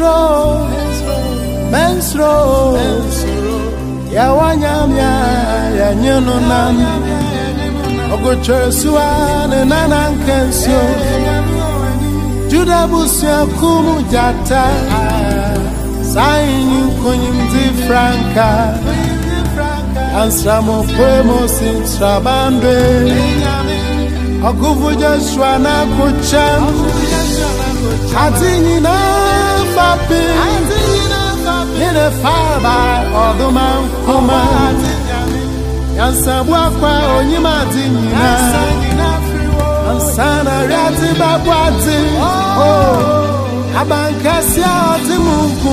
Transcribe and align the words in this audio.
mensro 0.00 0.68
mensro 1.72 2.78
ya 4.14 4.32
wanyamya 4.32 5.12
ya 5.80 5.94
nyenu 5.94 6.34
nam 6.48 6.76
ogochesuwa 8.14 9.06
ne 9.50 9.64
nana 9.64 10.10
nkensio 10.10 10.82
juda 12.48 12.86
busuakumu 12.86 14.02
jata 14.12 14.64
sayinyi 16.14 16.80
nkonyimdi 16.88 17.64
franka 17.86 18.48
ansramopoemosi 20.22 21.64
nsrabandwe 21.82 22.76
ọgụvụ 24.48 24.88
jesua 25.00 25.52
na-akụcha 25.64 26.46
ati 28.24 28.50
nyinaa 28.64 29.19
na-akwụcha 29.90 30.18
àti 30.52 30.78
nyina 30.92 31.20
fapi 31.44 31.78
nyere 31.78 32.06
faba 32.22 32.74
ọdụma 33.24 33.66
nkụma 33.84 34.40
yansabu 35.98 36.54
akwa 36.64 36.92
onyima 37.18 37.52
adi 37.62 37.82
nyina 37.94 38.28
ansana 39.90 40.54
riati 40.68 41.08
babu 41.20 41.50
adi 41.64 41.98
abankasi 43.80 44.60
a 44.72 44.74
ọdị 44.94 45.16
m 45.24 45.28
nkwu 45.48 45.72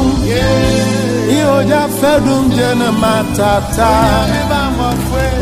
ihe 1.31 1.45
oja 1.57 1.81
fedum 1.99 2.43
je 2.55 2.67
na 2.79 2.89
matata 3.01 3.89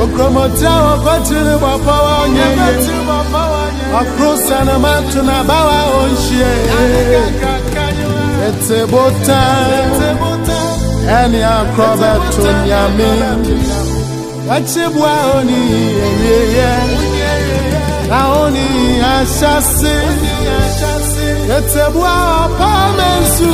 okromoti 0.03 0.65
ahụ 0.75 0.91
kọtiri 1.05 1.53
gbọpọwa 1.61 2.13
onye 2.23 2.47
ye 2.57 2.67
ọkụrụsa 3.99 4.57
na 4.67 4.75
matu 8.45 8.77
na 8.77 8.85
bawa 8.87 9.09
onshie 9.11 9.27
etebota 9.27 9.41
ẹni 11.19 11.41
akọbẹ 11.57 12.11
tó 12.33 12.47
nyami 12.67 13.11
wàchíbu 14.47 15.01
ahụ 15.15 15.37
ni 15.47 15.59
eyeye 16.07 16.71
na 18.09 18.17
ahụ 18.19 18.43
ni 18.55 18.65
ahyase 19.13 19.95
etebu 21.57 22.01
ahụ 22.05 22.43
pọmensu 22.59 23.51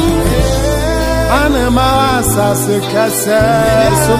anima 1.42 1.88
asase 2.18 2.76
kẹsẹ 2.92 3.42
so 4.04 4.16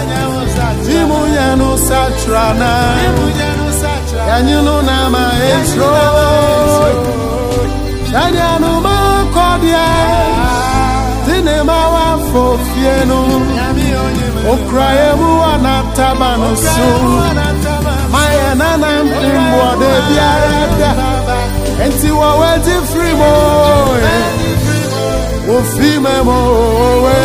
imu 0.98 1.18
yẹnu 1.36 1.68
satrana. 1.88 2.72
Yẹnyinu 4.28 4.74
nama 4.88 5.24
etro. 5.52 5.92
Yẹnyinu 8.14 8.70
ma 8.84 8.91
ofie 12.52 12.94
no 13.10 13.20
okrayɛ 14.52 15.08
mu 15.20 15.30
anataba 15.52 16.30
no 16.40 16.50
so 16.64 16.88
mayɛ 18.12 18.48
nanam 18.60 19.06
mboɔde 19.08 19.90
biara 20.06 20.62
da 20.80 20.90
enti 21.84 22.08
wɔwɛgye 22.18 22.76
firi 22.90 23.12
mo 23.20 23.32
wofi 25.48 25.90
me 26.04 26.14
mo 26.28 26.38
owe 26.88 27.18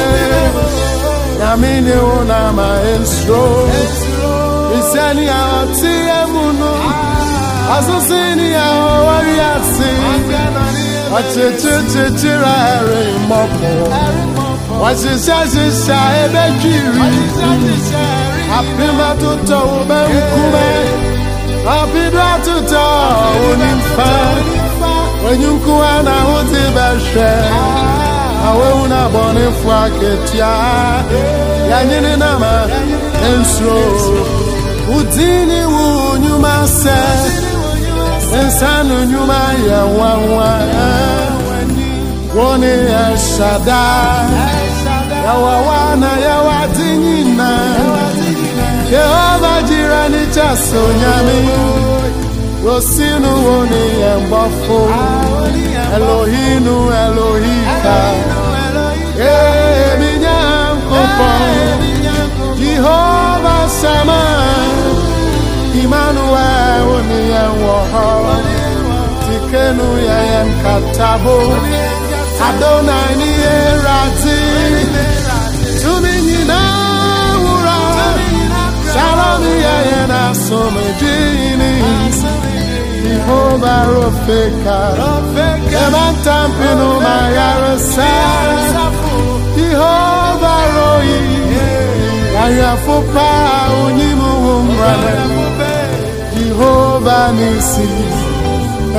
nyame 1.40 1.72
ne 1.86 1.96
wo 2.08 2.16
nama 2.32 2.68
ensuro 2.94 3.44
bisɛ 4.70 5.06
nea 5.18 5.40
ɔteɛ 5.60 6.20
mu 6.34 6.46
no 6.60 6.72
asese 7.76 8.22
nea 8.40 8.66
ɔwɔwiase 8.94 9.90
ɔkyekyerikyekyerɛ 11.18 12.54
ɛremmɔpɔ 12.76 13.72
àti 14.86 14.86
ọ̀chẹ̀chẹ̀chẹ̀chẹ̀ra 14.86 14.86
ẹ̀rẹ̀ 14.86 14.86
ìmọ̀pọ̀ 14.86 14.86
wọ́n 14.86 14.96
ṣiṣẹ́ 15.02 15.44
ṣiṣẹ́ 15.54 16.04
ẹbẹ̀ 16.24 16.48
kiri 16.62 17.06
àpémọ́ 18.58 19.12
tó 19.22 19.32
tọ̀ 19.48 19.62
wọ́n 19.70 19.84
bẹ́ 19.90 20.04
ń 20.10 20.16
kú 20.32 20.42
mẹ́ 20.54 20.76
àpédọ́ 21.78 22.32
tó 22.46 22.56
tọ̀ 22.72 22.88
wọ́n 23.42 23.56
ní 23.62 23.70
fa 23.96 24.12
onyunku 25.28 25.72
wa 25.82 25.94
na 26.06 26.14
ahụ 26.22 26.38
ti 26.52 26.62
ewu 28.68 28.84
náà 28.92 29.06
bọ̀ 29.14 29.28
ní 29.36 29.46
fún 29.60 29.76
aketia 29.84 30.52
yanyini 31.72 32.14
náà 32.24 32.36
ma 32.44 32.54
nsúrò 33.40 33.80
udini 34.96 35.60
wu 35.74 35.86
nyuma 36.24 36.54
sẹ 36.82 37.00
nsanu 38.48 38.96
nyuma 39.12 39.40
yẹ 39.68 39.80
nwanwa 39.94 40.50
woni 42.36 42.74
ẹṣada 43.06 43.84
yawa 45.28 45.56
wa 45.68 45.96
na 46.02 46.12
yawa 46.28 46.60
di 46.76 46.90
yehova 48.94 49.54
jira 49.68 50.02
ni 50.14 50.22
jaso 50.36 50.84
nyami 51.02 51.40
rosinu 52.66 53.32
woni 53.46 53.84
yẹ 54.02 54.14
mbọfo 54.26 54.80
elohinu 55.96 56.76
elohika. 57.04 57.98
Èmi 59.32 60.12
nyà 60.24 60.38
nkọpọ 60.78 61.30
jehova 62.60 63.58
sama. 63.82 64.22
Emmanuel 65.82 66.86
oniyanwọhọ 66.96 68.08
tikenu 69.24 69.88
yẹn 70.08 70.48
katabo 70.64 71.38
Adonai 72.48 73.14
ni 73.20 73.30
erati 73.56 74.40
asomejini 80.30 81.72
Jehovah 83.04 83.86
Rofeka 83.92 84.80
ebantampinu 85.88 86.90
mayaresa 87.02 88.08
Jehovah 89.56 90.64
Royi 90.76 91.20
yayafupa 92.36 93.30
onyimu 93.86 94.30
wumrane. 94.44 95.16
Jehovah 96.36 97.32
nisi. 97.34 97.88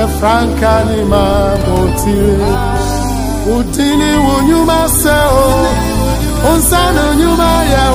Efranka 0.03 0.83
ni 0.89 1.03
mabotire 1.03 2.51
udini 3.57 4.11
wunyuma 4.25 4.89
seo. 4.89 5.67
Unsana 6.53 7.15
nyuma 7.15 7.51
ya 7.73 7.85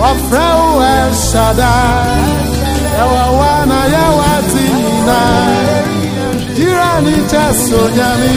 wafrau 0.00 0.82
eshada 0.82 1.72
yawa 2.98 3.24
wana 3.40 3.80
yawa 3.94 4.32
tina 4.50 5.20
jirani 6.56 7.16
chaso 7.30 7.80
nyami 7.96 8.34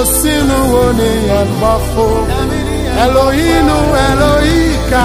osinu 0.00 0.58
woni 0.74 1.10
yanbafo 1.28 2.08
Elohinu 3.04 3.76
Elohika 4.08 5.04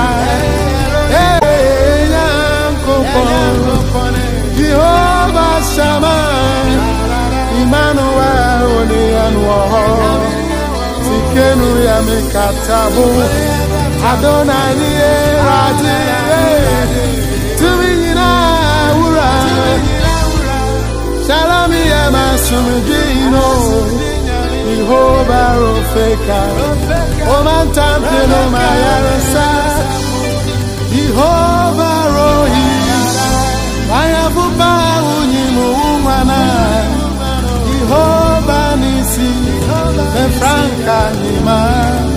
hey, 1.13 2.07
Jehovah 4.57 5.61
Shammah, 5.75 6.67
Emmanuel 7.61 8.63
Oniyanwaho, 8.77 9.85
Tikenu 11.03 11.69
ya 11.85 12.01
mikatabu, 12.01 13.07
Adonai 14.03 14.75
ni 14.79 14.89
eradi, 15.11 15.97
Tumi 17.59 17.89
nyina 18.01 18.29
wura, 18.97 19.31
Shalom 21.27 21.73
masumijino, 22.13 23.47
Jehovah 24.67 25.55
mayarasa, 28.53 29.47
oh, 29.65 30.27
Jehovah 30.91 32.01
Rohi, 32.15 32.69
ayabuba 33.99 34.71
unyimu 35.17 35.67
umwana 35.95 36.39
Jehova 37.67 38.75
nisi. 38.75 39.31
Mabotire 41.45 42.16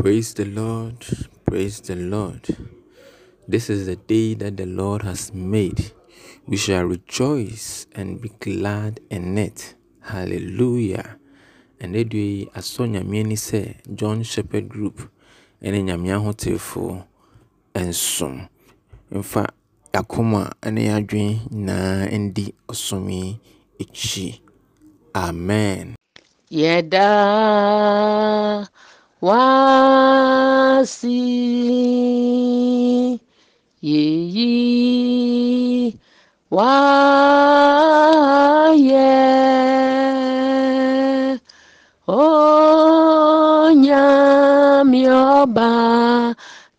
Praise 0.00 0.32
the 0.32 0.46
Lord. 0.46 1.04
Praise 1.44 1.82
the 1.82 1.94
Lord. 1.94 2.48
This 3.46 3.68
is 3.68 3.84
the 3.84 3.96
day 3.96 4.32
that 4.32 4.56
the 4.56 4.64
Lord 4.64 5.02
has 5.02 5.34
made. 5.34 5.92
We 6.46 6.56
shall 6.56 6.84
rejoice 6.84 7.86
and 7.94 8.18
be 8.18 8.30
glad 8.40 9.00
in 9.10 9.36
it. 9.36 9.74
Hallelujah. 10.00 11.18
And 11.80 11.94
they 11.94 12.04
do 12.04 12.48
a 12.54 12.62
song 12.62 12.94
nyame 12.94 13.36
say 13.38 13.76
John 13.94 14.22
Shepherd 14.22 14.70
Group 14.70 15.10
ɛne 15.62 15.82
nyame 15.84 16.08
ahotefoɔ 16.16 17.04
nsom. 17.74 18.48
Mfa 19.12 19.52
akoma 19.92 20.50
ne 20.72 20.88
adwene 20.88 21.42
nyinaa 21.52 22.08
ndi 22.18 22.54
ɔsom 22.70 23.04
yi 23.12 23.38
akyi. 23.78 24.40
Amen. 25.14 25.94
Wasi 29.22 31.08
yeyi 33.82 34.52
waye. 36.50 36.80
Onyami 43.80 45.02
ọba 45.36 45.70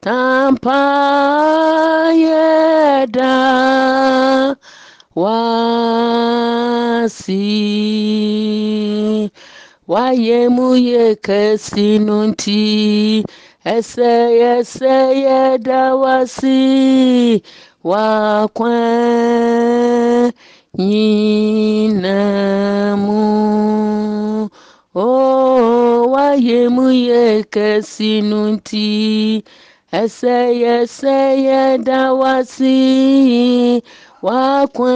tàǹpà 0.03 0.79
wasi, 3.15 3.35
wá 5.21 5.39
sí 7.19 7.43
i 7.61 9.29
wáyé 9.91 10.39
mú 10.55 10.67
yèké 10.89 11.41
sínú 11.65 12.17
tí 12.41 12.61
ẹsẹ̀ 13.75 14.19
ẹsẹ̀ 14.53 15.01
yín 20.77 21.91
náà 22.03 22.95
mú 23.05 23.21
oo 24.95 26.07
wayemuyeke 26.13 27.67
sinuti 27.91 28.89
ẹsẹyẹ 30.01 30.75
sẹyẹ 30.97 31.63
dawasi 31.87 32.79
wakwe 34.25 34.95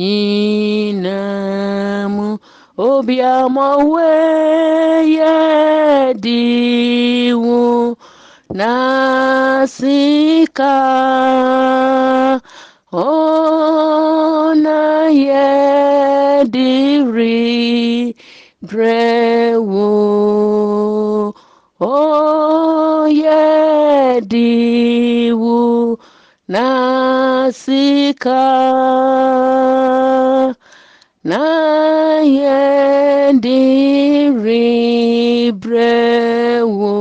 yinamu 0.00 1.18
obiamowe 2.88 4.10
yediwu 5.16 6.36
nasika 8.58 10.74
ọ̀nà 12.92 14.78
yẹ 15.12 16.44
dìrì 16.54 18.14
brẹ̀wò 18.68 19.88
ọ̀yẹ 21.80 23.44
dìwù 24.30 25.56
nàṣìkà 26.52 28.44
náyẹ 31.24 32.60
dìrì 33.44 34.66
brẹ̀wò 35.62 36.92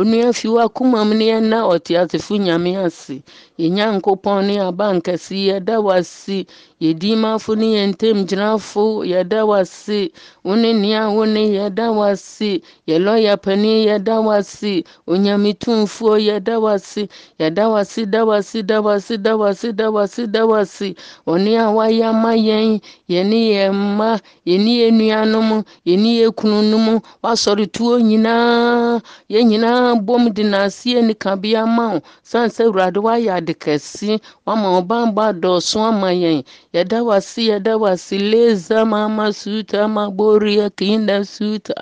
onua 0.00 0.32
fi 0.32 0.48
wa 0.48 0.64
kuma 0.68 1.04
mu 1.04 1.14
ne 1.14 1.24
yɛn 1.32 1.44
na 1.52 1.58
ɔte 1.72 1.92
asefo 2.00 2.34
nyame 2.40 2.72
ase 2.86 3.16
yɛnyankopɔn 3.62 4.38
ne 4.46 4.54
aba 4.68 4.86
nkɛse 4.96 5.34
yɛda 5.48 5.76
wase 5.86 6.38
yɛdimafo 6.84 7.52
ne 7.60 7.66
yɛn 7.76 7.90
ntam 7.92 8.18
gyinafo 8.28 8.84
yɛda 9.12 9.40
wase 9.50 10.10
wo 10.44 10.54
ne 10.56 10.72
nea 10.72 11.10
wo 11.14 11.24
ne 11.24 11.42
yɛda 11.56 11.86
wase 11.98 12.62
yɛlɔya 12.88 13.34
pani 13.44 13.86
yɛda 13.88 14.16
wase 14.28 14.84
onyame 15.06 15.52
tumfuo 15.62 16.16
yɛda 16.28 16.54
wase 16.64 17.08
yɛda 17.40 17.64
wase 17.72 18.06
da 18.10 18.24
wase 18.24 18.62
da 18.66 18.80
wase 18.80 19.16
da 19.22 19.36
wase 19.36 19.72
da 19.76 19.86
wase 19.90 20.26
da 20.32 20.42
wase 20.46 20.94
ɔne 21.26 21.52
a 21.60 21.66
wayɛ 21.76 22.04
ama 22.08 22.32
yɛn 22.34 22.80
yɛne 23.08 23.38
yɛn 23.54 23.72
mma 23.74 24.18
yɛne 24.46 24.72
yɛn 24.80 24.94
nuanom 24.98 25.64
yɛne 25.86 26.10
yɛn 26.20 26.32
kununom 26.32 27.00
wasɔre 27.22 27.66
tuo 27.72 27.98
nyinaa. 27.98 29.00
Yɛn 29.30 29.46
nyinaa 29.50 29.94
bom 30.06 30.30
de 30.32 30.42
n'aseɛ 30.42 31.02
ne 31.04 31.14
kabea 31.14 31.66
ma 31.66 31.94
wo. 31.94 32.00
Sane 32.22 32.48
sɛ 32.50 32.64
awurade 32.66 32.98
wayɛ 33.02 33.36
ade 33.36 33.49
kɛse 33.54 34.20
wama 34.46 34.68
wo 34.74 34.80
bambɔ 34.82 35.22
adɔɔso 35.32 35.78
ama 35.90 36.08
yɛn 36.12 36.44
yɛda 36.74 36.98
wase 37.04 37.40
yɛda 37.50 37.74
wase 37.80 38.16
leza 38.18 38.84
mama 38.86 39.32
suta 39.32 39.88
maboria 39.88 40.70
kinda 40.76 41.24
suta 41.24 41.74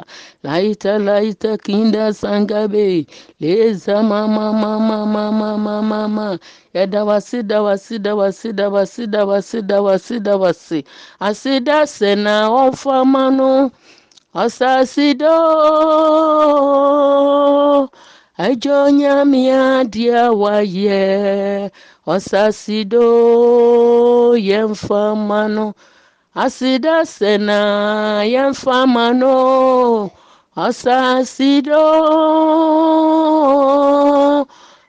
laita 0.45 0.99
laita 0.99 1.57
kinda 1.63 2.13
sangabe 2.13 3.07
leza 3.41 4.03
mama 4.03 4.53
mama 4.53 4.79
mama 4.89 5.33
mama 5.33 5.83
mama 5.83 6.39
yɛda 6.75 7.05
wase 7.07 7.43
da 7.47 7.63
wase 7.63 7.99
da 8.03 8.15
wase 8.15 8.53
da 8.55 8.69
wase 8.71 9.07
da 9.11 9.25
wase 9.27 9.61
da 9.67 9.79
wase 9.83 10.23
da 10.23 10.35
wase 10.37 10.85
aseda 11.21 11.83
sɛ 11.85 12.17
na 12.19 12.49
ɔmfama 12.49 13.33
no 13.37 13.71
Ajo 18.39 18.91
nyamia 18.91 19.85
dia 19.85 20.31
waye 20.33 21.71
osasido 22.07 23.03
yemfamano. 24.39 25.75
Asida 26.35 27.07
sena 27.07 28.23
yemfamano 28.25 30.11
osasido 30.57 31.83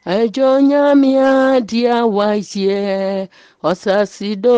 ajo 0.06 0.62
nyamia 0.62 1.60
dia 1.62 2.06
waye 2.06 3.30
osasido 3.64 4.58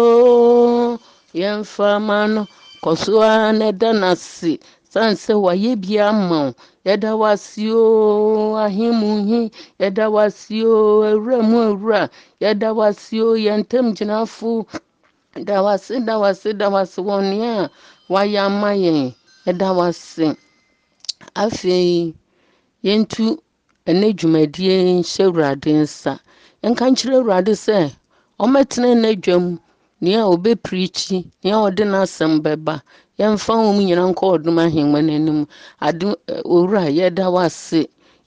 yemfamano. 1.34 2.48
Mano 2.84 3.72
danasi 3.72 4.60
sanse 4.90 5.34
waye 5.34 5.76
bia 5.76 6.12
ma 6.12 6.52
ẹ̀dá 6.86 7.12
wa 7.22 7.32
sí 7.38 7.70
o 7.72 8.56
ahínmu 8.66 9.10
yín 9.30 9.46
ẹ̀dá 9.86 10.06
wa 10.16 10.26
sí 10.40 10.58
o 10.66 11.06
ewúrẹ́ 11.12 11.42
mú 11.50 11.58
ewúrà 11.70 12.02
ẹ̀dá 12.50 12.70
wa 12.78 12.88
sí 13.02 13.16
o 13.22 13.36
yẹntẹ́m 13.46 13.86
gyina 13.96 14.26
fu, 14.26 14.66
ẹ̀dá 15.40 15.58
wa 15.66 15.74
sí 15.84 15.94
ẹ̀dá 16.00 16.16
wa 16.22 16.30
sí 16.40 16.48
ẹ̀dá 16.54 16.68
wa 16.74 16.82
sí 16.92 17.00
wọn 17.08 17.24
ní 17.32 17.40
à. 17.46 17.70
Wáyé 18.12 18.40
ama 18.48 18.72
yẹn 18.84 19.12
ẹ̀dá 19.50 19.70
wa 19.78 19.88
sí. 19.94 20.28
Afei 21.44 22.14
yẹntu 22.84 23.26
ɛne 23.90 24.08
dwumadie 24.18 24.74
nhyɛ 25.00 25.24
awurade 25.26 25.72
nsa 25.84 26.14
nka 26.70 26.86
nkyerɛ 26.92 27.16
awurade 27.20 27.54
sɛ 27.66 27.78
ɔmɛtena 28.44 28.90
ne 29.02 29.10
dwam 29.24 29.46
nea 30.04 30.22
obɛpirikyi 30.34 31.18
nea 31.44 31.58
ɔde 31.66 31.84
n'asɛm 31.92 32.34
bɛba 32.44 32.76
yɛmfa 33.22 33.54
wɔn 33.64 33.74
mu 33.76 33.82
nyinaa 33.88 34.10
nkɔ 34.12 34.26
ɔdom 34.36 34.58
ahengua 34.64 35.00
n'anim. 35.08 35.40
Ade 35.88 36.06
owura 36.54 36.84
yɛda 36.98 37.26
wase 37.36 37.82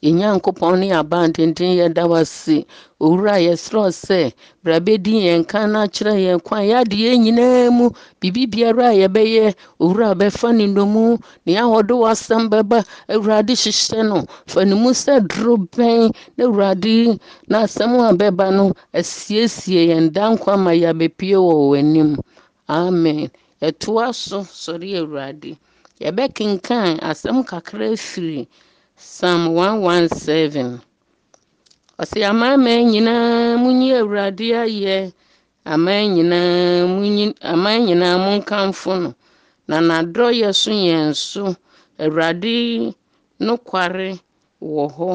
yɛnyankopɔn 0.04 0.78
ne 0.80 0.86
yɛaba 0.92 1.18
denden 1.34 1.72
yɛda 1.80 2.04
wase 2.12 2.56
owura 3.00 3.34
yɛserɛ 3.46 3.84
sɛ 4.04 4.20
bra 4.62 4.76
bɛdi 4.78 5.12
yɛn 5.26 5.42
ka 5.48 5.66
no 5.66 5.78
akyerɛ 5.84 6.14
yɛn 6.26 6.40
kwan 6.46 6.62
yɛade 6.70 6.92
yɛn 7.04 7.18
nyinaa 7.24 7.70
mu. 7.72 7.90
Biribi 8.20 8.46
biara 8.52 8.86
a 8.92 8.94
yɛbɛyɛ 9.02 9.54
owura 9.80 10.14
bɛfa 10.14 10.54
ne 10.54 10.66
nnomu 10.66 11.18
nea 11.46 11.64
wɔde 11.64 11.94
w'asɛm 12.02 12.48
bɛba 12.52 12.84
awurade 13.08 13.52
hyehyɛ 13.56 14.00
no. 14.08 14.24
Fa 14.46 14.64
ne 14.64 14.74
mu 14.74 14.90
sɛ 14.92 15.26
dorobɛn 15.26 16.12
na 16.36 16.44
awurade 16.44 17.18
n'asɛm 17.50 17.92
a 18.08 18.12
bɛba 18.14 18.52
no 18.54 18.72
asiesie 18.92 19.88
yɛn 19.88 20.12
da 20.12 20.30
nkwa 20.36 20.56
ma 20.58 20.70
yɛabɛpie 20.70 21.36
wɔ 21.36 21.54
w'anim. 21.72 22.16
Amen. 22.68 23.30
Ɛtoa 23.66 24.06
so 24.14 24.38
sɔre 24.62 24.88
awurade. 25.00 25.50
Yɛbɛkenkan 26.02 26.98
asɛm 27.10 27.38
kakra 27.50 27.88
firi 28.08 28.42
psalm 28.96 29.42
117 29.54 30.80
ɔsɛ 32.02 32.18
amanaman 32.30 32.80
nyinaa 32.92 33.56
munyi 33.62 33.88
awurade 34.00 34.46
ayɛ. 34.64 35.12
Aman 35.72 36.02
nyinaa 36.14 36.84
munyi 36.92 37.24
aman 37.52 37.78
nyinaa 37.86 38.16
monkamfo 38.24 38.92
no. 39.02 39.10
Na 39.68 39.76
n'adɔyɛ 39.80 40.52
so 40.54 40.70
yɛn 40.70 41.14
so. 41.14 41.56
Awurade 41.98 42.92
nokware 43.40 44.18
wɔ 44.60 44.84
hɔ 44.96 45.10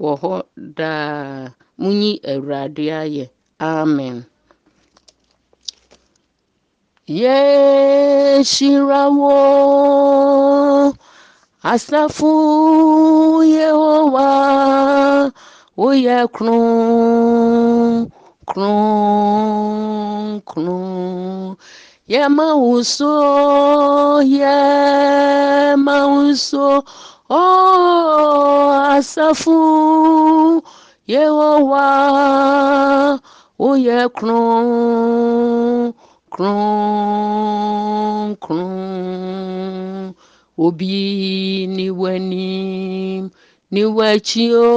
wɔ 0.00 0.12
hɔ 0.20 0.32
daa. 0.56 1.52
Munyi 1.78 2.18
awurade 2.32 2.84
ayɛ. 3.02 3.24
Amen. 3.60 4.26
Yɛhyira 7.08 9.02
wo 9.10 10.94
asafo 11.66 12.30
yehowa 13.42 14.30
woyɛ 15.76 16.30
kron 16.30 18.06
kron 18.46 20.40
kron 20.46 21.56
yɛma 22.06 22.46
wo 22.62 22.82
so 22.82 24.22
yɛma 24.22 25.96
wo 26.06 26.34
so 26.34 26.84
oh 27.30 28.70
asafo 28.94 30.62
yehowa 31.10 33.18
woyɛ 33.58 34.06
kron 34.14 35.92
kron 36.32 38.28
kron 38.44 40.14
obi 40.64 41.66
ni 41.76 41.86
w'anim 42.00 43.22
ni 43.72 43.82
w'akyi 43.96 44.46
o. 44.56 44.72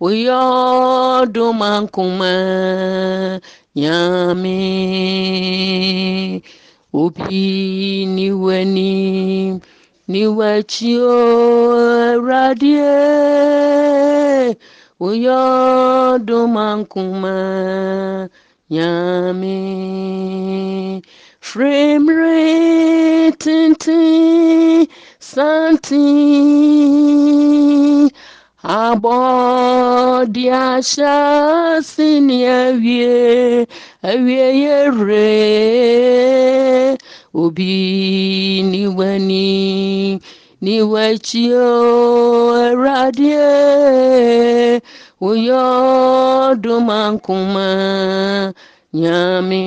Woyɛ 0.00 0.38
ɔdoma 1.20 1.68
nkoma 1.84 2.32
nyame 3.80 4.58
obi 7.02 7.42
ni 8.16 8.28
w'anim 8.44 9.52
ni 10.10 10.22
w'akyi 10.36 10.92
o. 10.96 11.18
Awurade 12.14 12.72
uyodomankuma 15.04 17.36
nyame 18.70 19.58
fremre 21.48 22.40
tenten 23.42 24.86
santen 25.30 26.04
abɔde 28.80 30.44
ahyɛ 30.66 31.14
ase 31.76 32.08
ne 32.26 32.38
awie 32.60 33.14
awie 34.10 34.46
yɛ 34.62 34.78
were 34.98 35.28
obi 37.42 37.72
ni 38.70 38.82
w'ani 38.96 39.48
Niwechio 40.64 41.68
eradie 42.68 43.52
uyo 45.30 45.64
dumankuma 46.62 47.68
nyami 49.00 49.64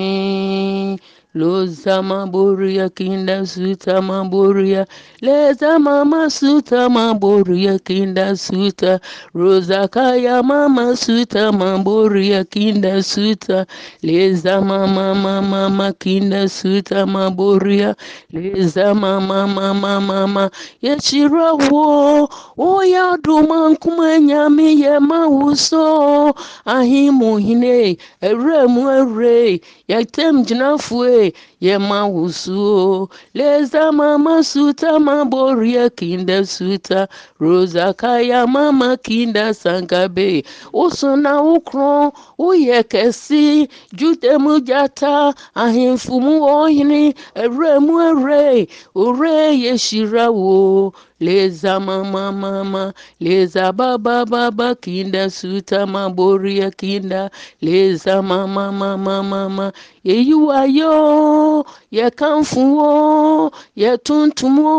Loza 1.38 2.02
maboria 2.02 2.90
kinda 2.90 3.46
suta 3.46 4.02
maboria 4.02 4.88
leza 5.22 5.78
mama 5.80 6.30
suta 6.32 6.90
maboria 6.90 7.78
kinda 7.80 8.36
suta. 8.36 9.00
Roza 9.36 9.88
kaya 9.88 10.42
mama 10.42 10.96
suta 10.98 11.52
maboria 11.52 12.44
kinda 12.44 13.04
suta. 13.04 13.68
Leza 14.02 14.62
mama 14.62 15.14
mama 15.14 15.42
mama 15.42 15.94
kinda 16.00 16.50
suta 16.50 17.06
maboria 17.06 17.94
leza 18.34 18.96
mama 18.96 19.46
mama 19.48 20.02
mama. 20.02 20.50
Yechira 20.82 21.54
wo 21.70 22.28
oya 22.58 23.16
duma 23.24 23.70
nkuma 23.70 24.18
nyame 24.20 24.74
yema 24.74 25.28
wuso 25.28 26.34
ahimu 26.66 27.38
hine 27.38 27.98
eremu 28.22 28.90
ere 28.90 29.62
yɛtam 29.92 30.36
gyinafoɔ 30.48 31.06
yema 31.62 32.06
wusuo 32.08 33.10
leza 33.34 33.92
mama 33.92 34.44
suta 34.44 35.00
maboria 35.00 35.90
kinda 35.90 36.46
suta. 36.46 37.08
Rosa 37.40 37.94
kaya 37.94 38.48
mama 38.48 38.98
kinda 38.98 39.54
sangabe 39.54 40.44
usuna 40.74 41.42
ukro 41.42 42.14
uyekesi 42.38 43.68
kesi 43.96 44.62
jata 44.64 45.34
ahimfumu 45.56 46.44
ohini. 46.44 47.14
Eremu 47.36 48.02
ere 48.02 48.68
ore 48.96 49.58
yeshirawo 49.60 50.94
leza 51.20 51.80
mama 51.80 52.32
mama 52.32 52.94
leza 53.20 53.72
baba 53.74 54.26
baba 54.26 54.76
kinda 54.76 55.30
suta 55.30 55.86
maboria 55.88 56.70
kinda. 56.72 57.32
Leza 57.62 58.22
mama 58.22 58.72
mama 58.72 59.24
mama 59.24 59.72
yeyiwayo 60.04 61.47
yẹ 61.96 62.06
kánfún 62.20 62.70
o 62.90 62.92
yẹ 63.82 63.92
tuntun 64.06 64.56
o 64.74 64.76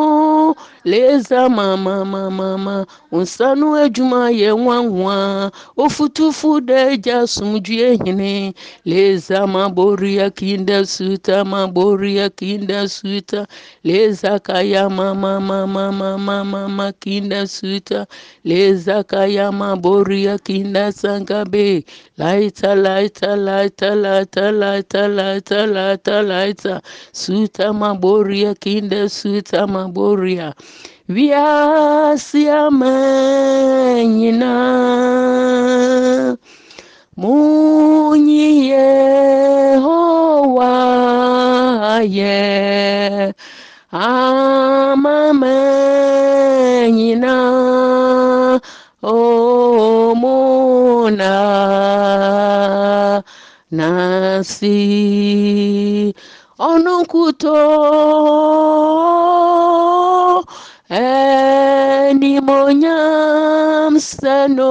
leza 0.84 1.48
mama 1.48 2.04
mama 2.04 2.30
mama 2.30 2.86
nsa 3.12 3.54
no 3.58 3.74
adwuma 3.74 4.30
yɛ 4.30 4.50
nwanwa 4.56 5.50
ofutufu 5.76 6.60
da 6.64 6.90
agya 6.92 7.26
somdwe 7.26 7.96
hene 8.04 8.54
leza 8.84 9.46
maboria 9.46 10.30
kinda 10.30 10.84
suta 10.86 11.44
maboria 11.44 12.30
kinda 12.30 12.88
suta. 12.88 13.46
Leza 13.84 14.38
kaya 14.40 14.88
mama 14.90 15.40
mama 15.40 15.92
mama 15.92 16.44
mama 16.44 16.92
kinda 17.00 17.46
suta. 17.46 18.06
Leza 18.44 19.02
kaya 19.04 19.52
maboria 19.52 20.38
kinda 20.38 20.92
sangabe. 20.92 21.84
Laita 22.18 22.74
laita 22.74 23.36
laita 23.36 23.94
laita 23.94 24.50
laita 24.52 25.08
laita 25.08 25.66
laita 25.66 26.22
laita. 26.22 26.82
Suta 27.12 27.72
maboria 27.72 28.54
kinda 28.54 29.08
suta 29.08 29.66
maboria 29.66 30.54
wiase 31.08 32.50
ama 32.52 32.92
nyinaa 34.04 34.76
munyi 37.16 38.68
yehowa 38.70 40.72
yɛ 42.16 43.32
amama 43.90 45.54
nyinaa 46.96 48.60
omuna 49.02 50.52
nasi. 53.70 54.78
Onukuto. 56.58 57.56
nimonyam 62.38 63.98
seno. 63.98 64.70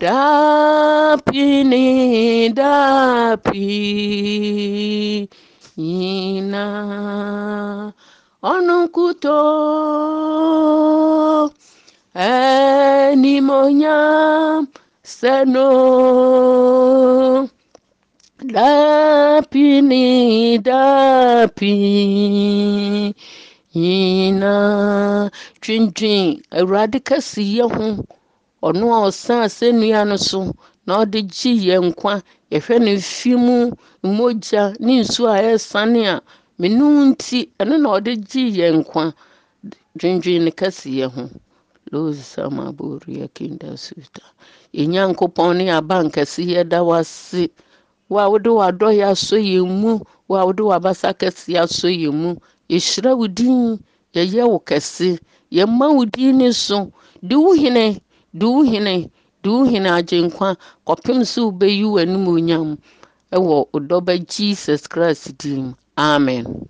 Dapi 0.00 1.64
ni 1.64 2.48
dapi. 2.48 3.68
Ina 5.76 6.66
onukuto. 8.42 9.40
Enimonyam 13.12 13.52
seno. 15.02 15.68
Dapi 18.40 19.82
ni 19.82 20.58
dapi. 20.58 21.74
Nyinaa 23.76 25.28
twintwin 25.62 26.24
awurade 26.58 26.98
kɛseyɛ 27.08 27.64
ho 27.74 27.86
ɔno 28.66 28.84
a 28.96 28.98
ɔsan 29.08 29.40
asɛnnua 29.46 30.00
no 30.08 30.16
so 30.16 30.40
na 30.86 30.92
ɔde 31.02 31.18
gye 31.34 31.52
yɛn 31.66 31.82
nkwa 31.92 32.14
yɛhwɛ 32.52 32.74
ne 32.84 32.92
fi 33.00 33.32
mu 33.36 33.56
mmogya 34.04 34.62
ne 34.80 34.92
nsuo 35.02 35.28
a 35.28 35.38
ɛresane 35.42 36.02
a 36.14 36.22
menu 36.58 36.86
nti 37.10 37.38
ɛno 37.60 37.74
na 37.82 37.88
ɔde 37.96 38.12
gye 38.30 38.44
yɛn 38.58 38.74
nkwa 38.80 39.04
dwendwen 39.98 40.44
ne 40.44 40.50
kɛseyɛ 40.50 41.06
ho 41.14 41.22
losama 41.92 42.72
boria 42.72 43.28
kinda 43.28 43.76
suta 43.76 44.24
yɛnyankopɔn 44.74 45.56
ne 45.58 45.64
aba 45.70 45.96
nkɛseyɛ 46.06 46.68
da 46.68 46.80
wase 46.82 47.50
wo 48.08 48.18
a 48.18 48.30
wode 48.30 48.48
w'adɔyɛ 48.48 49.04
asɔ 49.12 49.36
yɛn 49.36 49.68
mu 49.80 50.00
wo 50.28 50.36
wode 50.46 50.62
w'abasa 50.64 51.12
kɛseɛ 51.20 51.60
asɔ 51.64 51.88
yɛn 51.92 52.14
mu 52.14 52.30
yɛhyira 52.72 53.10
wo 53.18 53.26
din 53.38 53.78
yɛyɛ 54.14 54.42
wo 54.50 54.58
kɛse 54.68 55.18
yɛma 55.56 55.86
wo 55.96 56.04
din 56.04 56.38
ne 56.38 56.52
so. 56.52 56.92
De 57.22 57.34
wo 57.36 57.52
hene 57.54 58.00
de 58.38 58.46
wo 58.46 58.62
hene 58.62 59.10
de 59.42 59.48
wo 59.50 59.64
hene 59.64 59.88
agyenkwa 59.98 60.48
kɔpem 60.86 61.20
sɛ 61.32 61.40
wobɛyi 61.46 61.84
w'anim 61.94 62.26
onyam. 62.28 62.78
Ɛwɔ 63.32 63.56
wo 63.72 64.16
jesus 64.28 64.86
christ 64.86 65.36
din 65.38 65.74
amen. 65.96 66.68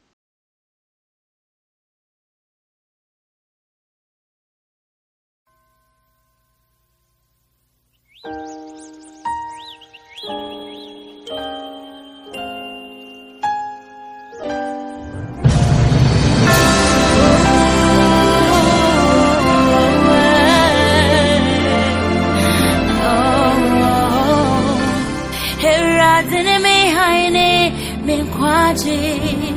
Kwaji 28.66 29.54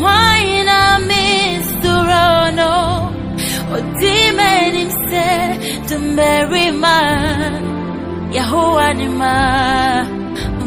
Waina 0.00 0.98
misurano 0.98 2.72
Odimenim 3.74 4.90
se 4.90 5.58
Tumberima 5.88 6.96
Yahuwa 8.32 8.94
ni 8.94 9.08
ma. 9.08 10.06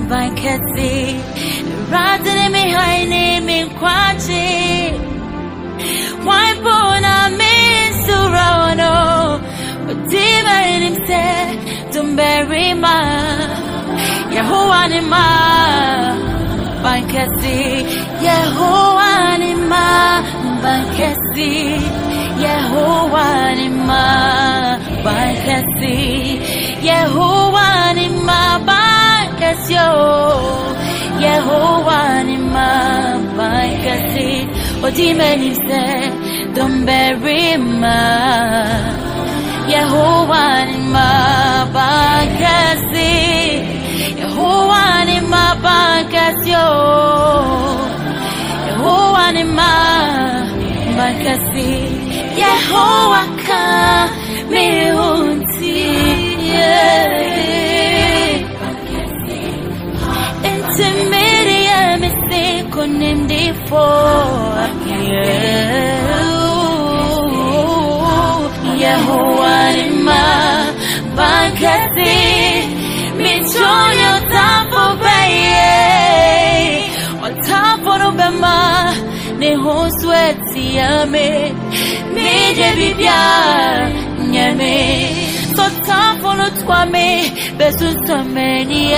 Vankesi 0.10 1.16
Radini 1.92 2.50
mi 2.50 2.72
haini 2.72 3.42
mi 3.42 3.66
kwaji 3.66 4.94
Waipuna 6.26 7.30
misurano 7.40 8.92
Odimenim 9.90 10.96
se 11.08 11.24
Tumberima 11.94 12.96
Yahuwa 14.36 14.88
ni 14.88 15.02
ma 15.02 15.18
Bankasi 15.20 15.20
Yahuwa 15.52 16.18
ni 16.18 16.22
ma 16.22 16.31
Bankasi 16.84 17.86
Yahuwa 18.28 19.38
ni 19.42 19.54
ma. 19.70 19.88
Bankasi 20.64 21.52
Yahuwa 22.46 23.56
ni 23.56 23.70
ma. 23.88 24.04
Bankasi 25.06 25.96
Yahuwa 26.88 27.94
ni 27.94 28.08
ma. 28.28 28.60
Bankasi 28.66 29.76
oh. 29.78 30.62
Odime 34.84 35.36
ni 35.38 35.52
se 35.56 35.84
Dumberima 36.56 37.96
Yahuwa 38.02 38.21
mabakasi 51.12 51.70
Yahuwa 52.42 53.22
ka 53.46 53.64
mihunti 54.50 55.80
Intimidia 60.52 61.98
misiko 62.02 62.86
nindifo 62.86 63.86
Yahuwa 68.84 69.56
ni 69.74 69.90
mabakasi 70.08 72.16
Michonyo 73.18 74.11
qu'on 79.72 79.90
souhaite 80.02 80.38
s'y 80.52 80.78
aimer. 80.78 81.54
Mais 82.14 82.56
j'ai 82.56 82.94
bien 82.94 83.88
aimé. 84.34 85.10
Son 85.56 85.70
temps 85.88 86.14
pour 86.22 86.34
le 86.34 86.50
toi, 86.64 86.86
mais, 86.92 87.32
ben, 87.58 87.72
ce 87.80 87.90
sommet 88.08 88.66
n'y. 88.66 88.92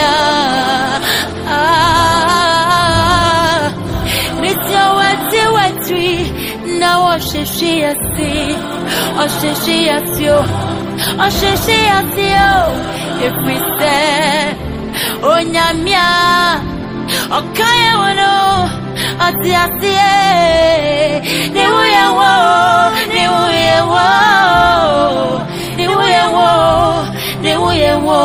Mais 4.41 4.55
si 4.63 4.73
on 4.85 4.93
va 5.01 5.11
dire, 5.31 5.51
ouais, 5.55 5.73
tu, 5.87 6.79
n'a, 6.79 6.99
on 7.01 7.19
cherche 7.19 7.63
à 7.89 7.93
si, 8.15 8.33
on 9.21 9.27
cherche 9.39 9.73
à 9.95 9.99
si, 10.13 10.25
on 11.23 11.29
cherche 11.39 11.73
à 11.97 12.01
si, 12.13 12.27
oh, 12.49 12.69
if 13.25 13.35
we 13.45 13.55
say, 13.79 14.55
oh, 15.23 15.39
nyamia, 15.53 16.07
oh, 17.31 17.43
kaya, 17.57 17.91
oh, 17.95 18.13
no 18.19 18.82
ọtí 19.25 19.49
ọtí 19.63 19.91
ẹ 20.11 20.21
níwúyẹwò 21.55 22.31
níwúyẹwò 23.13 24.05
níwúyẹwò 25.77 26.47
níwúyẹwò. 27.43 28.19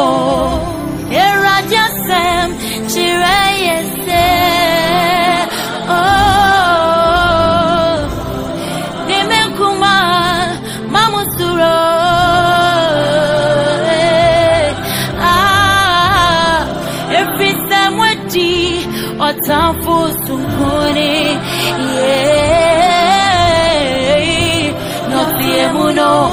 Emuno 25.99 26.31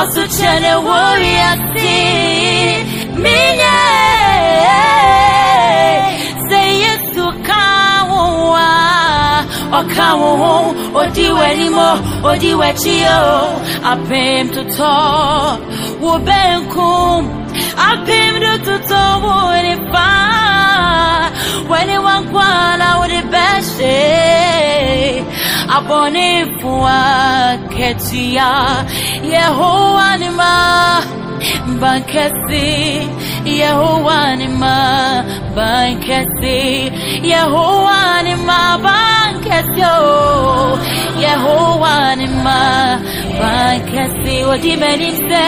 Osuchene 0.00 0.74
woriati 0.86 1.96
Minye 3.22 3.78
Say 6.48 6.70
yesu 6.84 7.24
kawa 7.46 8.68
Ọ̀káwọn 9.80 10.32
ohun 10.32 10.66
òdiwẹ̀ 11.00 11.52
ni 11.58 11.66
mo 11.76 11.88
òdiwẹ̀ 12.30 12.72
tí 12.80 12.94
àpèm 13.92 14.44
tuntun 14.54 15.02
wò 16.02 16.12
bẹ́ẹ̀ 16.26 16.58
ní 19.66 19.74
fa. 19.92 20.08
Wọ́n 21.70 22.22
kọ́ 22.32 22.46
àlà 22.70 22.88
ṣe 23.74 23.96
wa 26.84 27.56
kẹtìyà 27.76 28.50
Yehowa 29.32 30.16
ni 30.20 30.28
máa. 30.28 31.00
Bankasi, 31.80 32.68
Yehowa 33.44 34.36
ni 34.38 34.46
ma 34.48 34.76
bankasi, 35.56 36.90
Yehowa 37.30 38.22
ni 38.24 38.34
ma 38.48 38.78
bankasi, 38.84 39.82
oh, 39.84 40.78
Yehowa 41.24 42.16
ni 42.16 42.26
ma 42.44 42.60
bankasi. 43.40 44.34
Odime 44.50 44.96
ni 45.00 45.10
se, 45.28 45.46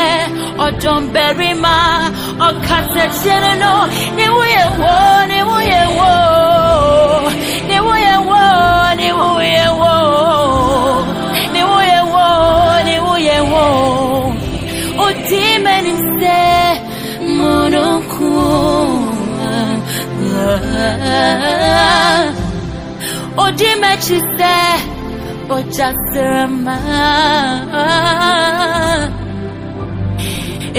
odomberi 0.65 1.55
ma, 1.55 1.77
okase 2.49 3.05
chene 3.23 3.53
no, 3.63 3.73
wo, 4.17 4.25
wuye 4.37 4.65
wo, 4.81 4.95
wo, 5.99 6.13
ni 8.97 9.09
wuye 9.19 9.65
wo 9.81 9.95
ni 11.53 11.63
wuye 11.71 12.01
wo 12.13 12.27
ni 12.87 12.97
wuye 13.07 13.39
wo 13.51 13.65
udime 15.07 15.75
nimse 15.85 16.39
munukuwa 17.37 18.51
udime 23.45 23.91
chise 24.05 24.57
ojasirama 25.57 26.77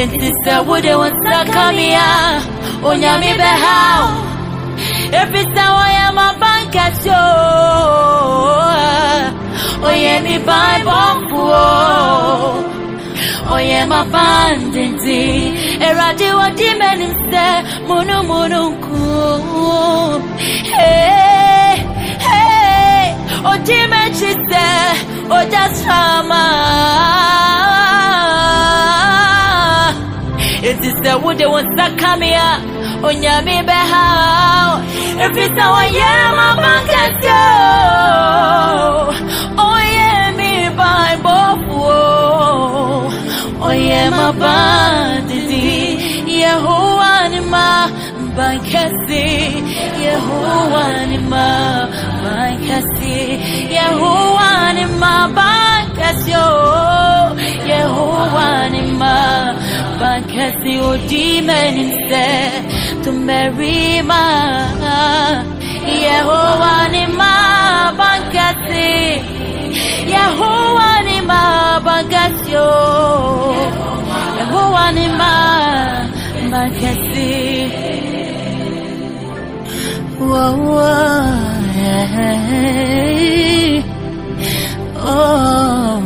nti 0.06 0.30
sɛ 0.44 0.56
wode 0.68 0.94
wo 1.00 1.08
nsa 1.14 1.40
ka 1.54 1.66
me 1.78 1.88
a 1.96 2.12
onyame 2.90 3.32
bɛhaw 3.42 4.04
ɛfisɛ 5.20 5.66
wɔyɛ 5.78 6.06
maba 6.18 6.52
kẹsí 6.74 7.10
o 7.10 7.28
oyè 9.88 10.14
ní 10.26 10.36
báibọ̀ 10.48 11.06
kú 11.30 11.40
o 11.66 11.72
oyè 13.56 13.80
má 13.92 14.00
bá 14.14 14.28
ń 14.56 14.58
dìndì 14.74 15.22
èrò 15.88 16.04
àdìwọ́dì 16.12 16.68
mẹ́ni 16.82 17.08
sẹ́ 17.32 17.52
múnúmúnú 17.88 18.62
kú 18.84 19.00
òdì 23.52 23.78
méjì 23.92 24.32
sẹ́ 24.50 24.96
ọjà 25.38 25.64
sàmà. 25.82 26.44
It 30.70 30.80
is 30.90 30.96
the 31.04 31.14
wood 31.24 31.38
they 31.38 31.46
want 31.46 31.68
to 31.78 31.86
come 32.02 32.22
here. 32.22 32.77
Time 33.02 33.48
I 35.60 35.90
am 36.12 36.38
a 36.46 36.50
bankasyo 36.64 37.44
Oye 39.70 40.12
mi 40.38 40.54
Bible 40.80 41.52
for 41.68 43.10
Oye 43.70 44.02
mabandidi 44.10 45.68
Yehowa 46.42 47.14
ni 47.30 47.40
ma 47.42 47.68
bankasi 48.36 49.26
Yehowa 50.04 50.86
ni 51.10 51.18
ma 51.18 51.48
bankasi 52.24 53.16
Yehowa 53.76 54.50
ni 54.76 54.86
ma 55.02 55.14
bankasi 55.38 56.34
oh 56.36 57.36
Yehowa 57.68 58.70
ni 58.72 58.82
ma 59.00 59.16
bankasi 60.00 60.72
Odime 60.90 61.62
ni 63.08 63.14
se 63.14 63.18
tumerima 64.12 64.22
Yehovah 65.88 66.92
ni 66.92 67.08
mabangasi. 67.08 68.92
Oh. 69.18 69.70
Yehovah 70.12 70.98
ni 71.06 71.22
mabangasi. 71.22 72.56
oh. 72.56 73.56
Yehovah 74.40 74.92
ni. 74.94 75.08
Whoa, 80.20 80.58
whoa, 80.58 81.22
yeah. 81.78 83.84
Oh, 84.98 86.02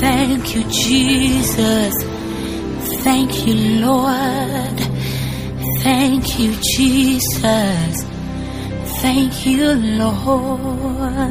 Thank 0.00 0.54
you, 0.54 0.62
Jesus. 0.70 1.94
Thank 3.04 3.46
you, 3.46 3.54
Lord. 3.86 4.78
Thank 5.82 6.38
you, 6.38 6.54
Jesus. 6.60 8.04
Thank 9.02 9.46
you, 9.46 9.74
Lord. 10.00 11.24